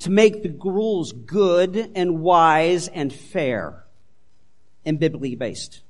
[0.00, 3.84] to make the rules good and wise and fair
[4.84, 5.80] and biblically based.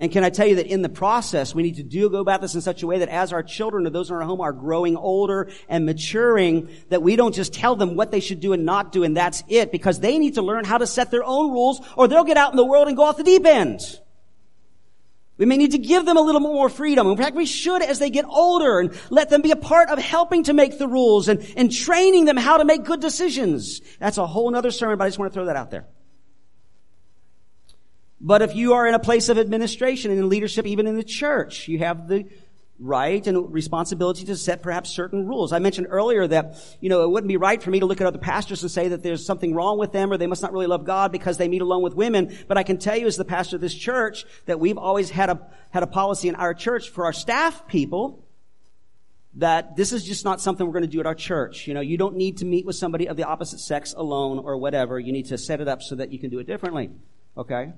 [0.00, 2.40] And can I tell you that in the process, we need to do go about
[2.40, 4.52] this in such a way that as our children or those in our home are
[4.52, 8.64] growing older and maturing, that we don't just tell them what they should do and
[8.64, 11.52] not do and that's it, because they need to learn how to set their own
[11.52, 13.80] rules or they'll get out in the world and go off the deep end.
[15.36, 17.08] We may need to give them a little more freedom.
[17.08, 19.98] In fact, we should as they get older and let them be a part of
[19.98, 23.80] helping to make the rules and, and training them how to make good decisions.
[23.98, 25.86] That's a whole other sermon, but I just want to throw that out there.
[28.24, 31.04] But if you are in a place of administration and in leadership, even in the
[31.04, 32.24] church, you have the
[32.78, 35.52] right and responsibility to set perhaps certain rules.
[35.52, 38.06] I mentioned earlier that, you know, it wouldn't be right for me to look at
[38.06, 40.66] other pastors and say that there's something wrong with them or they must not really
[40.66, 42.34] love God because they meet alone with women.
[42.48, 45.28] But I can tell you as the pastor of this church that we've always had
[45.28, 48.26] a, had a policy in our church for our staff people
[49.34, 51.68] that this is just not something we're going to do at our church.
[51.68, 54.56] You know, you don't need to meet with somebody of the opposite sex alone or
[54.56, 54.98] whatever.
[54.98, 56.90] You need to set it up so that you can do it differently.
[57.36, 57.72] Okay?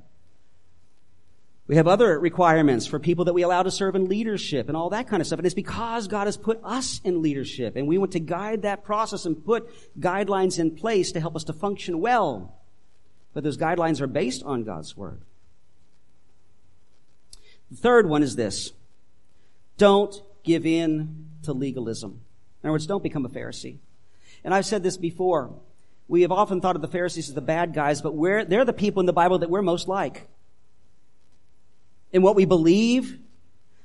[1.69, 4.91] We have other requirements for people that we allow to serve in leadership and all
[4.91, 5.41] that kind of stuff.
[5.41, 8.85] And it's because God has put us in leadership and we want to guide that
[8.85, 12.55] process and put guidelines in place to help us to function well.
[13.35, 15.23] But those guidelines are based on God's Word.
[17.71, 18.73] The third one is this.
[19.77, 20.15] Don't
[20.45, 22.21] give in to legalism.
[22.63, 23.79] In other words, don't become a Pharisee.
[24.45, 25.53] And I've said this before.
[26.07, 28.15] We have often thought of the Pharisees as the bad guys, but
[28.49, 30.29] they're the people in the Bible that we're most like
[32.17, 33.19] in what we believe.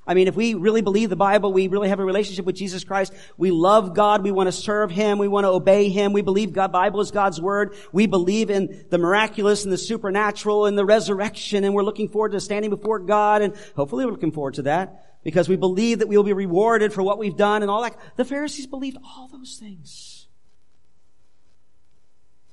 [0.07, 2.85] I mean, if we really believe the Bible, we really have a relationship with Jesus
[2.85, 3.13] Christ.
[3.37, 4.23] We love God.
[4.23, 5.19] We want to serve Him.
[5.19, 6.13] We want to obey Him.
[6.13, 7.75] We believe God, Bible is God's Word.
[7.91, 11.65] We believe in the miraculous and the supernatural and the resurrection.
[11.65, 13.41] And we're looking forward to standing before God.
[13.41, 16.93] And hopefully we're looking forward to that because we believe that we will be rewarded
[16.93, 17.97] for what we've done and all that.
[18.15, 20.27] The Pharisees believed all those things.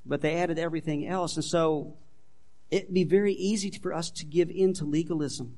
[0.04, 1.36] But they added everything else.
[1.36, 1.96] And so
[2.70, 5.56] it'd be very easy for us to give in to legalism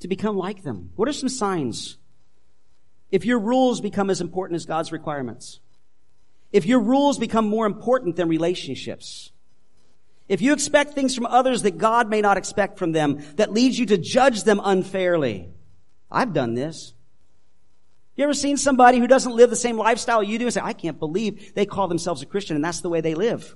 [0.00, 0.90] to become like them?
[0.96, 1.96] What are some signs?
[3.10, 5.60] If your rules become as important as God's requirements,
[6.52, 9.32] if your rules become more important than relationships,
[10.28, 13.78] if you expect things from others that God may not expect from them, that leads
[13.78, 15.48] you to judge them unfairly.
[16.10, 16.94] I've done this.
[18.16, 20.72] You ever seen somebody who doesn't live the same lifestyle you do and say, I
[20.72, 23.54] can't believe they call themselves a Christian and that's the way they live.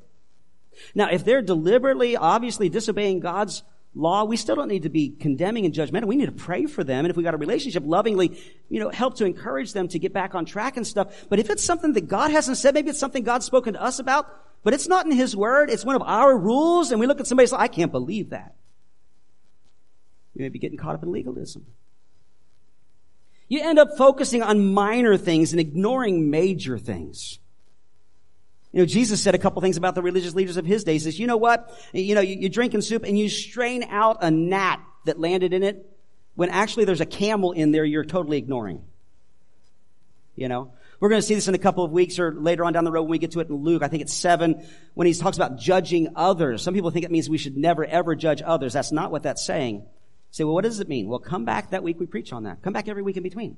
[0.94, 3.62] Now, if they're deliberately, obviously disobeying God's
[3.94, 6.04] law, we still don't need to be condemning and judgmental.
[6.04, 7.04] We need to pray for them.
[7.04, 10.12] And if we got a relationship, lovingly, you know, help to encourage them to get
[10.12, 11.26] back on track and stuff.
[11.28, 13.98] But if it's something that God hasn't said, maybe it's something God's spoken to us
[13.98, 14.26] about,
[14.62, 17.26] but it's not in His Word, it's one of our rules, and we look at
[17.26, 18.54] somebody and say, I can't believe that.
[20.34, 21.66] We may be getting caught up in legalism.
[23.48, 27.40] You end up focusing on minor things and ignoring major things.
[28.72, 30.92] You know, Jesus said a couple things about the religious leaders of his day.
[30.92, 31.74] He says, you know what?
[31.92, 35.62] You know, you, are drinking soup and you strain out a gnat that landed in
[35.62, 35.90] it
[36.36, 38.82] when actually there's a camel in there you're totally ignoring.
[40.36, 40.72] You know?
[41.00, 42.92] We're going to see this in a couple of weeks or later on down the
[42.92, 43.82] road when we get to it in Luke.
[43.82, 46.62] I think it's seven when he talks about judging others.
[46.62, 48.74] Some people think it means we should never ever judge others.
[48.74, 49.86] That's not what that's saying.
[50.30, 51.08] Say, well, what does it mean?
[51.08, 52.62] Well, come back that week we preach on that.
[52.62, 53.56] Come back every week in between.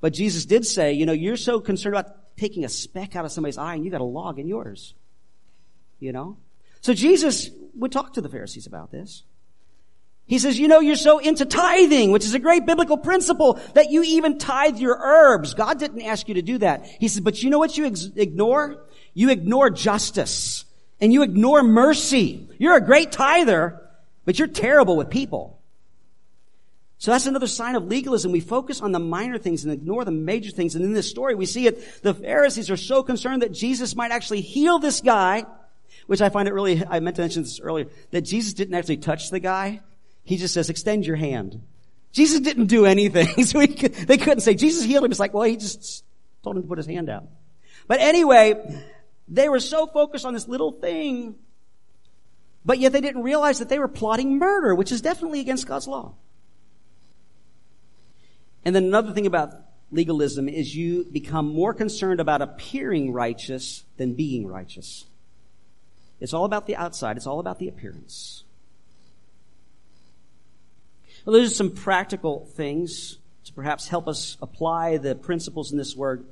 [0.00, 3.32] But Jesus did say, you know, you're so concerned about taking a speck out of
[3.32, 4.94] somebody's eye and you got a log in yours.
[5.98, 6.38] You know?
[6.80, 9.24] So Jesus would talk to the Pharisees about this.
[10.26, 13.90] He says, you know, you're so into tithing, which is a great biblical principle that
[13.90, 15.54] you even tithe your herbs.
[15.54, 16.86] God didn't ask you to do that.
[16.86, 18.86] He says, but you know what you ex- ignore?
[19.12, 20.64] You ignore justice
[21.00, 22.48] and you ignore mercy.
[22.58, 23.82] You're a great tither,
[24.24, 25.59] but you're terrible with people.
[27.00, 28.30] So that's another sign of legalism.
[28.30, 30.74] We focus on the minor things and ignore the major things.
[30.74, 32.02] And in this story, we see it.
[32.02, 35.46] The Pharisees are so concerned that Jesus might actually heal this guy,
[36.08, 38.98] which I find it really, I meant to mention this earlier, that Jesus didn't actually
[38.98, 39.80] touch the guy.
[40.24, 41.62] He just says, extend your hand.
[42.12, 43.28] Jesus didn't do anything.
[43.46, 45.10] So they couldn't say, Jesus healed him.
[45.10, 46.04] It's like, well, he just
[46.42, 47.24] told him to put his hand out.
[47.88, 48.82] But anyway,
[49.26, 51.36] they were so focused on this little thing,
[52.62, 55.88] but yet they didn't realize that they were plotting murder, which is definitely against God's
[55.88, 56.12] law.
[58.64, 59.54] And then another thing about
[59.90, 65.06] legalism is you become more concerned about appearing righteous than being righteous.
[66.20, 67.16] It's all about the outside.
[67.16, 68.44] It's all about the appearance.
[71.24, 75.96] Well, those are some practical things to perhaps help us apply the principles in this
[75.96, 76.24] word.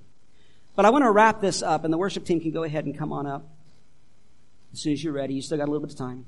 [0.76, 2.96] But I want to wrap this up, and the worship team can go ahead and
[2.96, 3.48] come on up
[4.72, 5.34] as soon as you're ready.
[5.34, 6.26] You still got a little bit of time.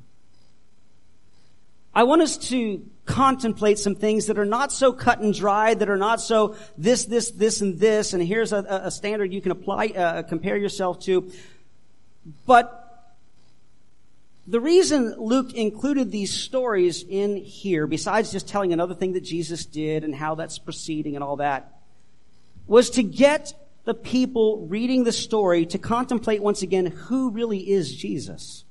[1.95, 5.91] I want us to contemplate some things that are not so cut and dry, that
[5.91, 9.51] are not so this, this, this, and this, and here's a, a standard you can
[9.51, 11.30] apply, uh, compare yourself to.
[12.47, 12.76] But
[14.47, 19.64] the reason Luke included these stories in here, besides just telling another thing that Jesus
[19.64, 21.80] did and how that's proceeding and all that,
[22.68, 23.53] was to get
[23.84, 28.64] the people reading the story to contemplate once again who really is Jesus.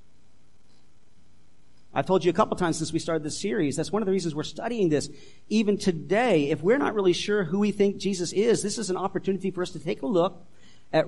[1.94, 4.12] I've told you a couple times since we started this series, that's one of the
[4.12, 5.10] reasons we're studying this.
[5.50, 8.98] Even today, if we're not really sure who we think Jesus is, this is an
[8.98, 10.46] opportunity for us to take a look
[10.94, 11.06] at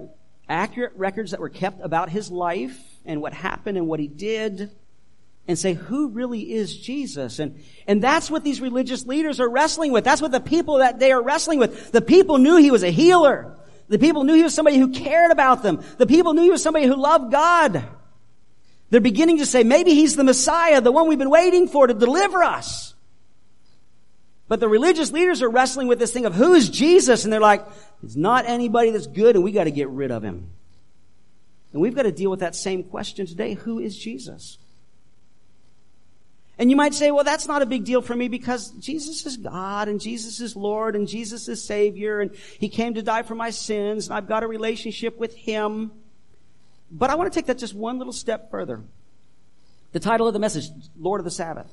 [0.50, 4.72] accurate records that were kept about his life and what happened and what he did
[5.48, 7.40] and say, who really is Jesus?
[7.40, 10.04] And, and that's what these religious leaders are wrestling with.
[10.04, 11.92] That's what the people that they are wrestling with.
[11.92, 13.58] The people knew he was a healer.
[13.88, 15.84] The people knew he was somebody who cared about them.
[15.98, 17.84] The people knew he was somebody who loved God.
[18.92, 21.94] They're beginning to say, maybe he's the Messiah, the one we've been waiting for to
[21.94, 22.94] deliver us.
[24.50, 27.24] But the religious leaders are wrestling with this thing of who is Jesus?
[27.24, 27.66] And they're like,
[28.04, 30.52] it's not anybody that's good and we got to get rid of him.
[31.72, 33.54] And we've got to deal with that same question today.
[33.54, 34.58] Who is Jesus?
[36.58, 39.38] And you might say, well, that's not a big deal for me because Jesus is
[39.38, 43.36] God and Jesus is Lord and Jesus is Savior and He came to die for
[43.36, 45.92] my sins and I've got a relationship with Him.
[46.92, 48.82] But I want to take that just one little step further.
[49.94, 50.70] The title of the message,
[51.00, 51.72] Lord of the Sabbath.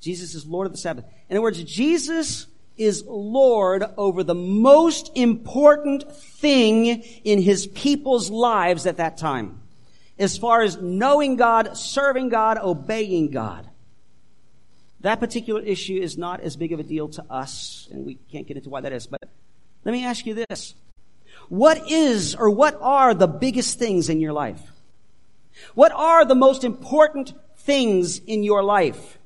[0.00, 1.04] Jesus is Lord of the Sabbath.
[1.28, 2.46] In other words, Jesus
[2.76, 6.86] is Lord over the most important thing
[7.24, 9.60] in his people's lives at that time.
[10.18, 13.68] As far as knowing God, serving God, obeying God.
[15.00, 18.46] That particular issue is not as big of a deal to us, and we can't
[18.46, 19.20] get into why that is, but
[19.84, 20.74] let me ask you this.
[21.52, 24.58] What is or what are the biggest things in your life?
[25.74, 29.18] What are the most important things in your life?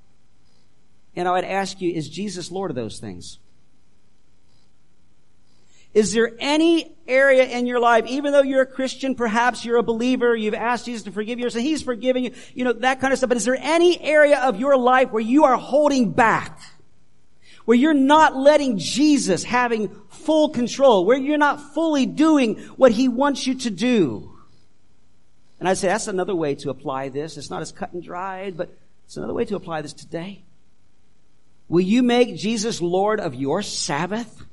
[1.15, 3.39] And I would ask you, is Jesus Lord of those things?
[5.95, 9.85] Is there any area in your life, even though you're a Christian, perhaps you're a
[9.85, 13.13] believer, you've asked Jesus to forgive you, so He's forgiven you, you know, that kind
[13.13, 16.59] of stuff, but is there any area of your life where you are holding back?
[17.67, 23.09] Where you're not letting Jesus having full control, where you're not fully doing what He
[23.09, 24.33] wants you to do?
[25.59, 27.37] And I say that's another way to apply this.
[27.37, 28.71] It's not as cut and dried, but
[29.05, 30.43] it's another way to apply this today.
[31.69, 34.45] Will you make Jesus Lord of your Sabbath?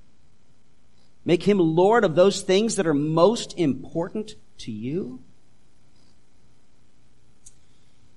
[1.26, 5.20] Make him Lord of those things that are most important to you?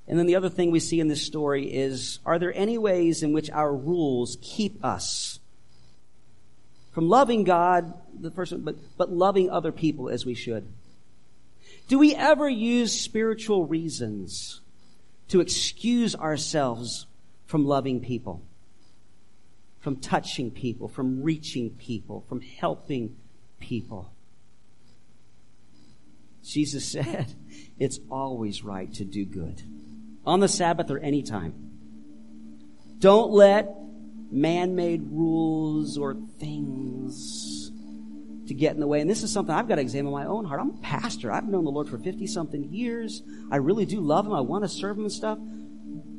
[0.08, 3.22] And then the other thing we see in this story is, are there any ways
[3.22, 5.40] in which our rules keep us
[6.92, 10.66] from loving God, the person, but, but loving other people as we should?
[11.88, 14.60] Do we ever use spiritual reasons
[15.28, 17.06] to excuse ourselves
[17.46, 18.42] from loving people?
[19.86, 23.14] from touching people, from reaching people, from helping
[23.60, 24.12] people.
[26.42, 27.32] Jesus said,
[27.78, 29.62] it's always right to do good.
[30.26, 31.54] On the Sabbath or any time.
[32.98, 33.68] Don't let
[34.30, 37.70] man-made rules or things
[38.48, 39.00] to get in the way.
[39.00, 40.60] And this is something I've got to examine my own heart.
[40.60, 41.32] I'm a pastor.
[41.32, 43.22] I've known the Lord for 50 something years.
[43.50, 44.32] I really do love Him.
[44.32, 45.38] I want to serve Him and stuff.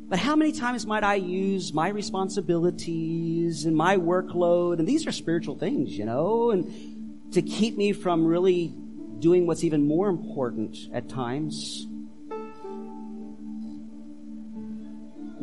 [0.10, 5.12] But how many times might I use my responsibilities and my workload, and these are
[5.12, 8.74] spiritual things, you know, and to keep me from really
[9.20, 11.88] doing what's even more important at times?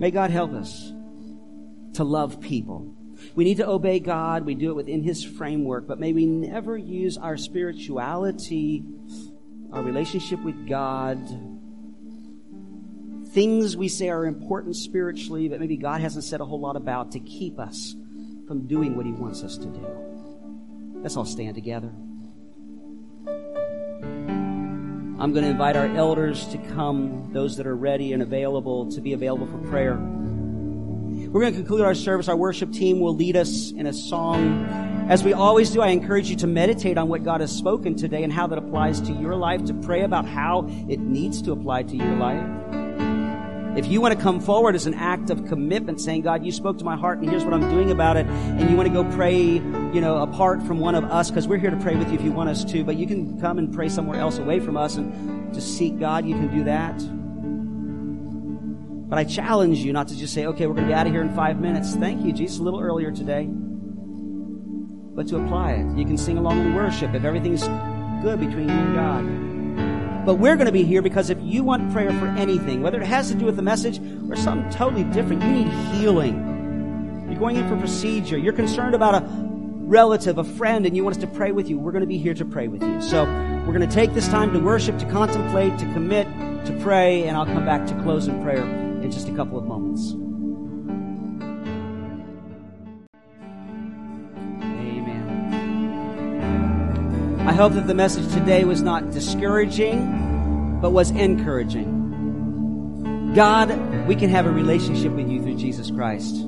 [0.05, 0.93] May God help us
[1.95, 2.95] to love people.
[3.35, 4.45] We need to obey God.
[4.45, 8.85] We do it within His framework, but may we never use our spirituality,
[9.73, 11.27] our relationship with God,
[13.29, 17.13] things we say are important spiritually that maybe God hasn't said a whole lot about
[17.13, 17.97] to keep us
[18.47, 19.87] from doing what He wants us to do.
[20.97, 21.91] Let's all stand together.
[25.17, 29.01] I'm going to invite our elders to come, those that are ready and available to
[29.01, 29.95] be available for prayer.
[29.95, 32.29] We're going to conclude our service.
[32.29, 34.65] Our worship team will lead us in a song.
[35.09, 38.25] As we always do, I encourage you to meditate on what God has spoken today
[38.25, 41.85] and how that applies to your life, to pray about how it needs to apply
[41.85, 42.45] to your life.
[43.79, 46.79] If you want to come forward as an act of commitment, saying, God, you spoke
[46.79, 49.05] to my heart and here's what I'm doing about it, and you want to go
[49.15, 49.59] pray,
[49.95, 52.25] you know, apart from one of us, because we're here to pray with you if
[52.25, 54.97] you want us to, but you can come and pray somewhere else away from us
[54.97, 56.99] and just seek God, you can do that.
[59.09, 61.13] But I challenge you not to just say, okay, we're going to be out of
[61.13, 61.95] here in five minutes.
[61.95, 63.47] Thank you, Jesus, a little earlier today.
[63.49, 65.97] But to apply it.
[65.97, 67.63] You can sing along in worship if everything's
[68.25, 70.27] good between you and God.
[70.27, 73.07] But we're going to be here because if you want prayer for anything, whether it
[73.07, 77.27] has to do with the message or something totally different, you need healing.
[77.29, 78.39] You're going in for procedure.
[78.39, 79.44] You're concerned about a
[79.85, 81.79] relative, a friend, and you want us to pray with you.
[81.79, 83.01] We're going to be here to pray with you.
[83.01, 86.27] So we're going to take this time to worship, to contemplate, to commit,
[86.67, 89.65] to pray, and I'll come back to close in prayer in just a couple of
[89.65, 90.13] moments.
[94.63, 95.45] Amen.
[97.47, 102.03] I hope that the message today was not discouraging, but was encouraging.
[103.35, 106.47] God, we can have a relationship with you through Jesus Christ.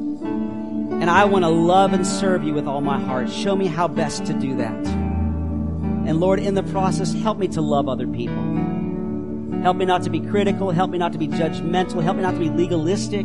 [1.06, 3.30] And I want to love and serve you with all my heart.
[3.30, 4.74] Show me how best to do that.
[4.74, 8.42] And Lord, in the process, help me to love other people.
[9.62, 10.72] Help me not to be critical.
[10.72, 12.02] Help me not to be judgmental.
[12.02, 13.24] Help me not to be legalistic.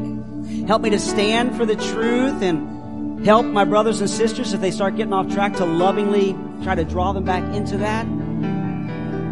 [0.68, 4.70] Help me to stand for the truth and help my brothers and sisters if they
[4.70, 8.06] start getting off track to lovingly try to draw them back into that.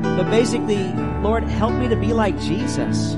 [0.02, 0.92] But basically,
[1.22, 3.14] Lord, help me to be like Jesus.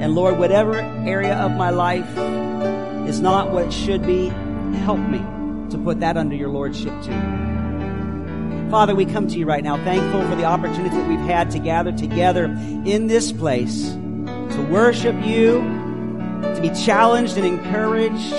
[0.00, 2.08] And Lord, whatever area of my life
[3.06, 4.28] is not what it should be,
[4.78, 5.18] help me
[5.70, 8.70] to put that under your Lordship too.
[8.70, 11.58] Father, we come to you right now, thankful for the opportunity that we've had to
[11.58, 15.60] gather together in this place to worship you,
[16.42, 18.34] to be challenged and encouraged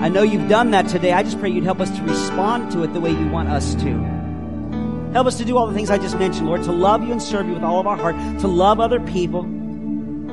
[0.00, 1.12] I know you've done that today.
[1.12, 3.74] I just pray you'd help us to respond to it the way you want us
[3.76, 5.10] to.
[5.14, 7.22] Help us to do all the things I just mentioned, Lord, to love you and
[7.22, 9.44] serve you with all of our heart, to love other people,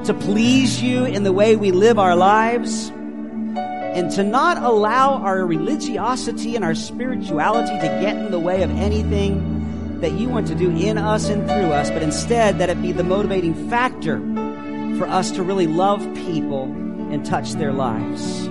[0.03, 2.91] to please you in the way we live our lives,
[3.93, 8.71] and to not allow our religiosity and our spirituality to get in the way of
[8.71, 12.81] anything that you want to do in us and through us, but instead that it
[12.81, 14.17] be the motivating factor
[14.97, 18.47] for us to really love people and touch their lives.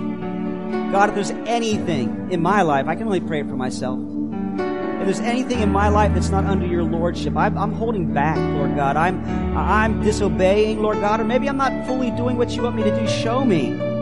[0.93, 3.99] God, if there's anything in my life, I can only pray for myself.
[3.99, 8.37] If there's anything in my life that's not under your lordship, I'm, I'm, holding back,
[8.37, 8.95] Lord God.
[8.95, 9.23] I'm,
[9.57, 12.97] I'm disobeying, Lord God, or maybe I'm not fully doing what you want me to
[12.97, 13.05] do.
[13.07, 13.92] Show me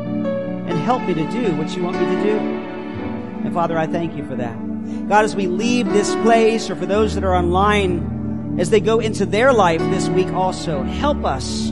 [0.82, 2.38] help me to do what you want me to do.
[3.46, 4.58] And Father, I thank you for that.
[5.08, 9.00] God, as we leave this place, or for those that are online, as they go
[9.00, 11.70] into their life this week also, help us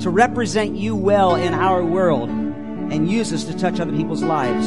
[0.00, 4.66] to represent you well in our world and use us to touch other people's lives.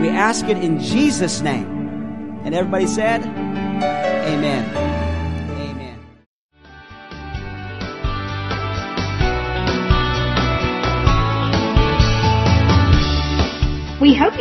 [0.00, 2.40] We ask it in Jesus' name.
[2.44, 4.95] And everybody said, Amen.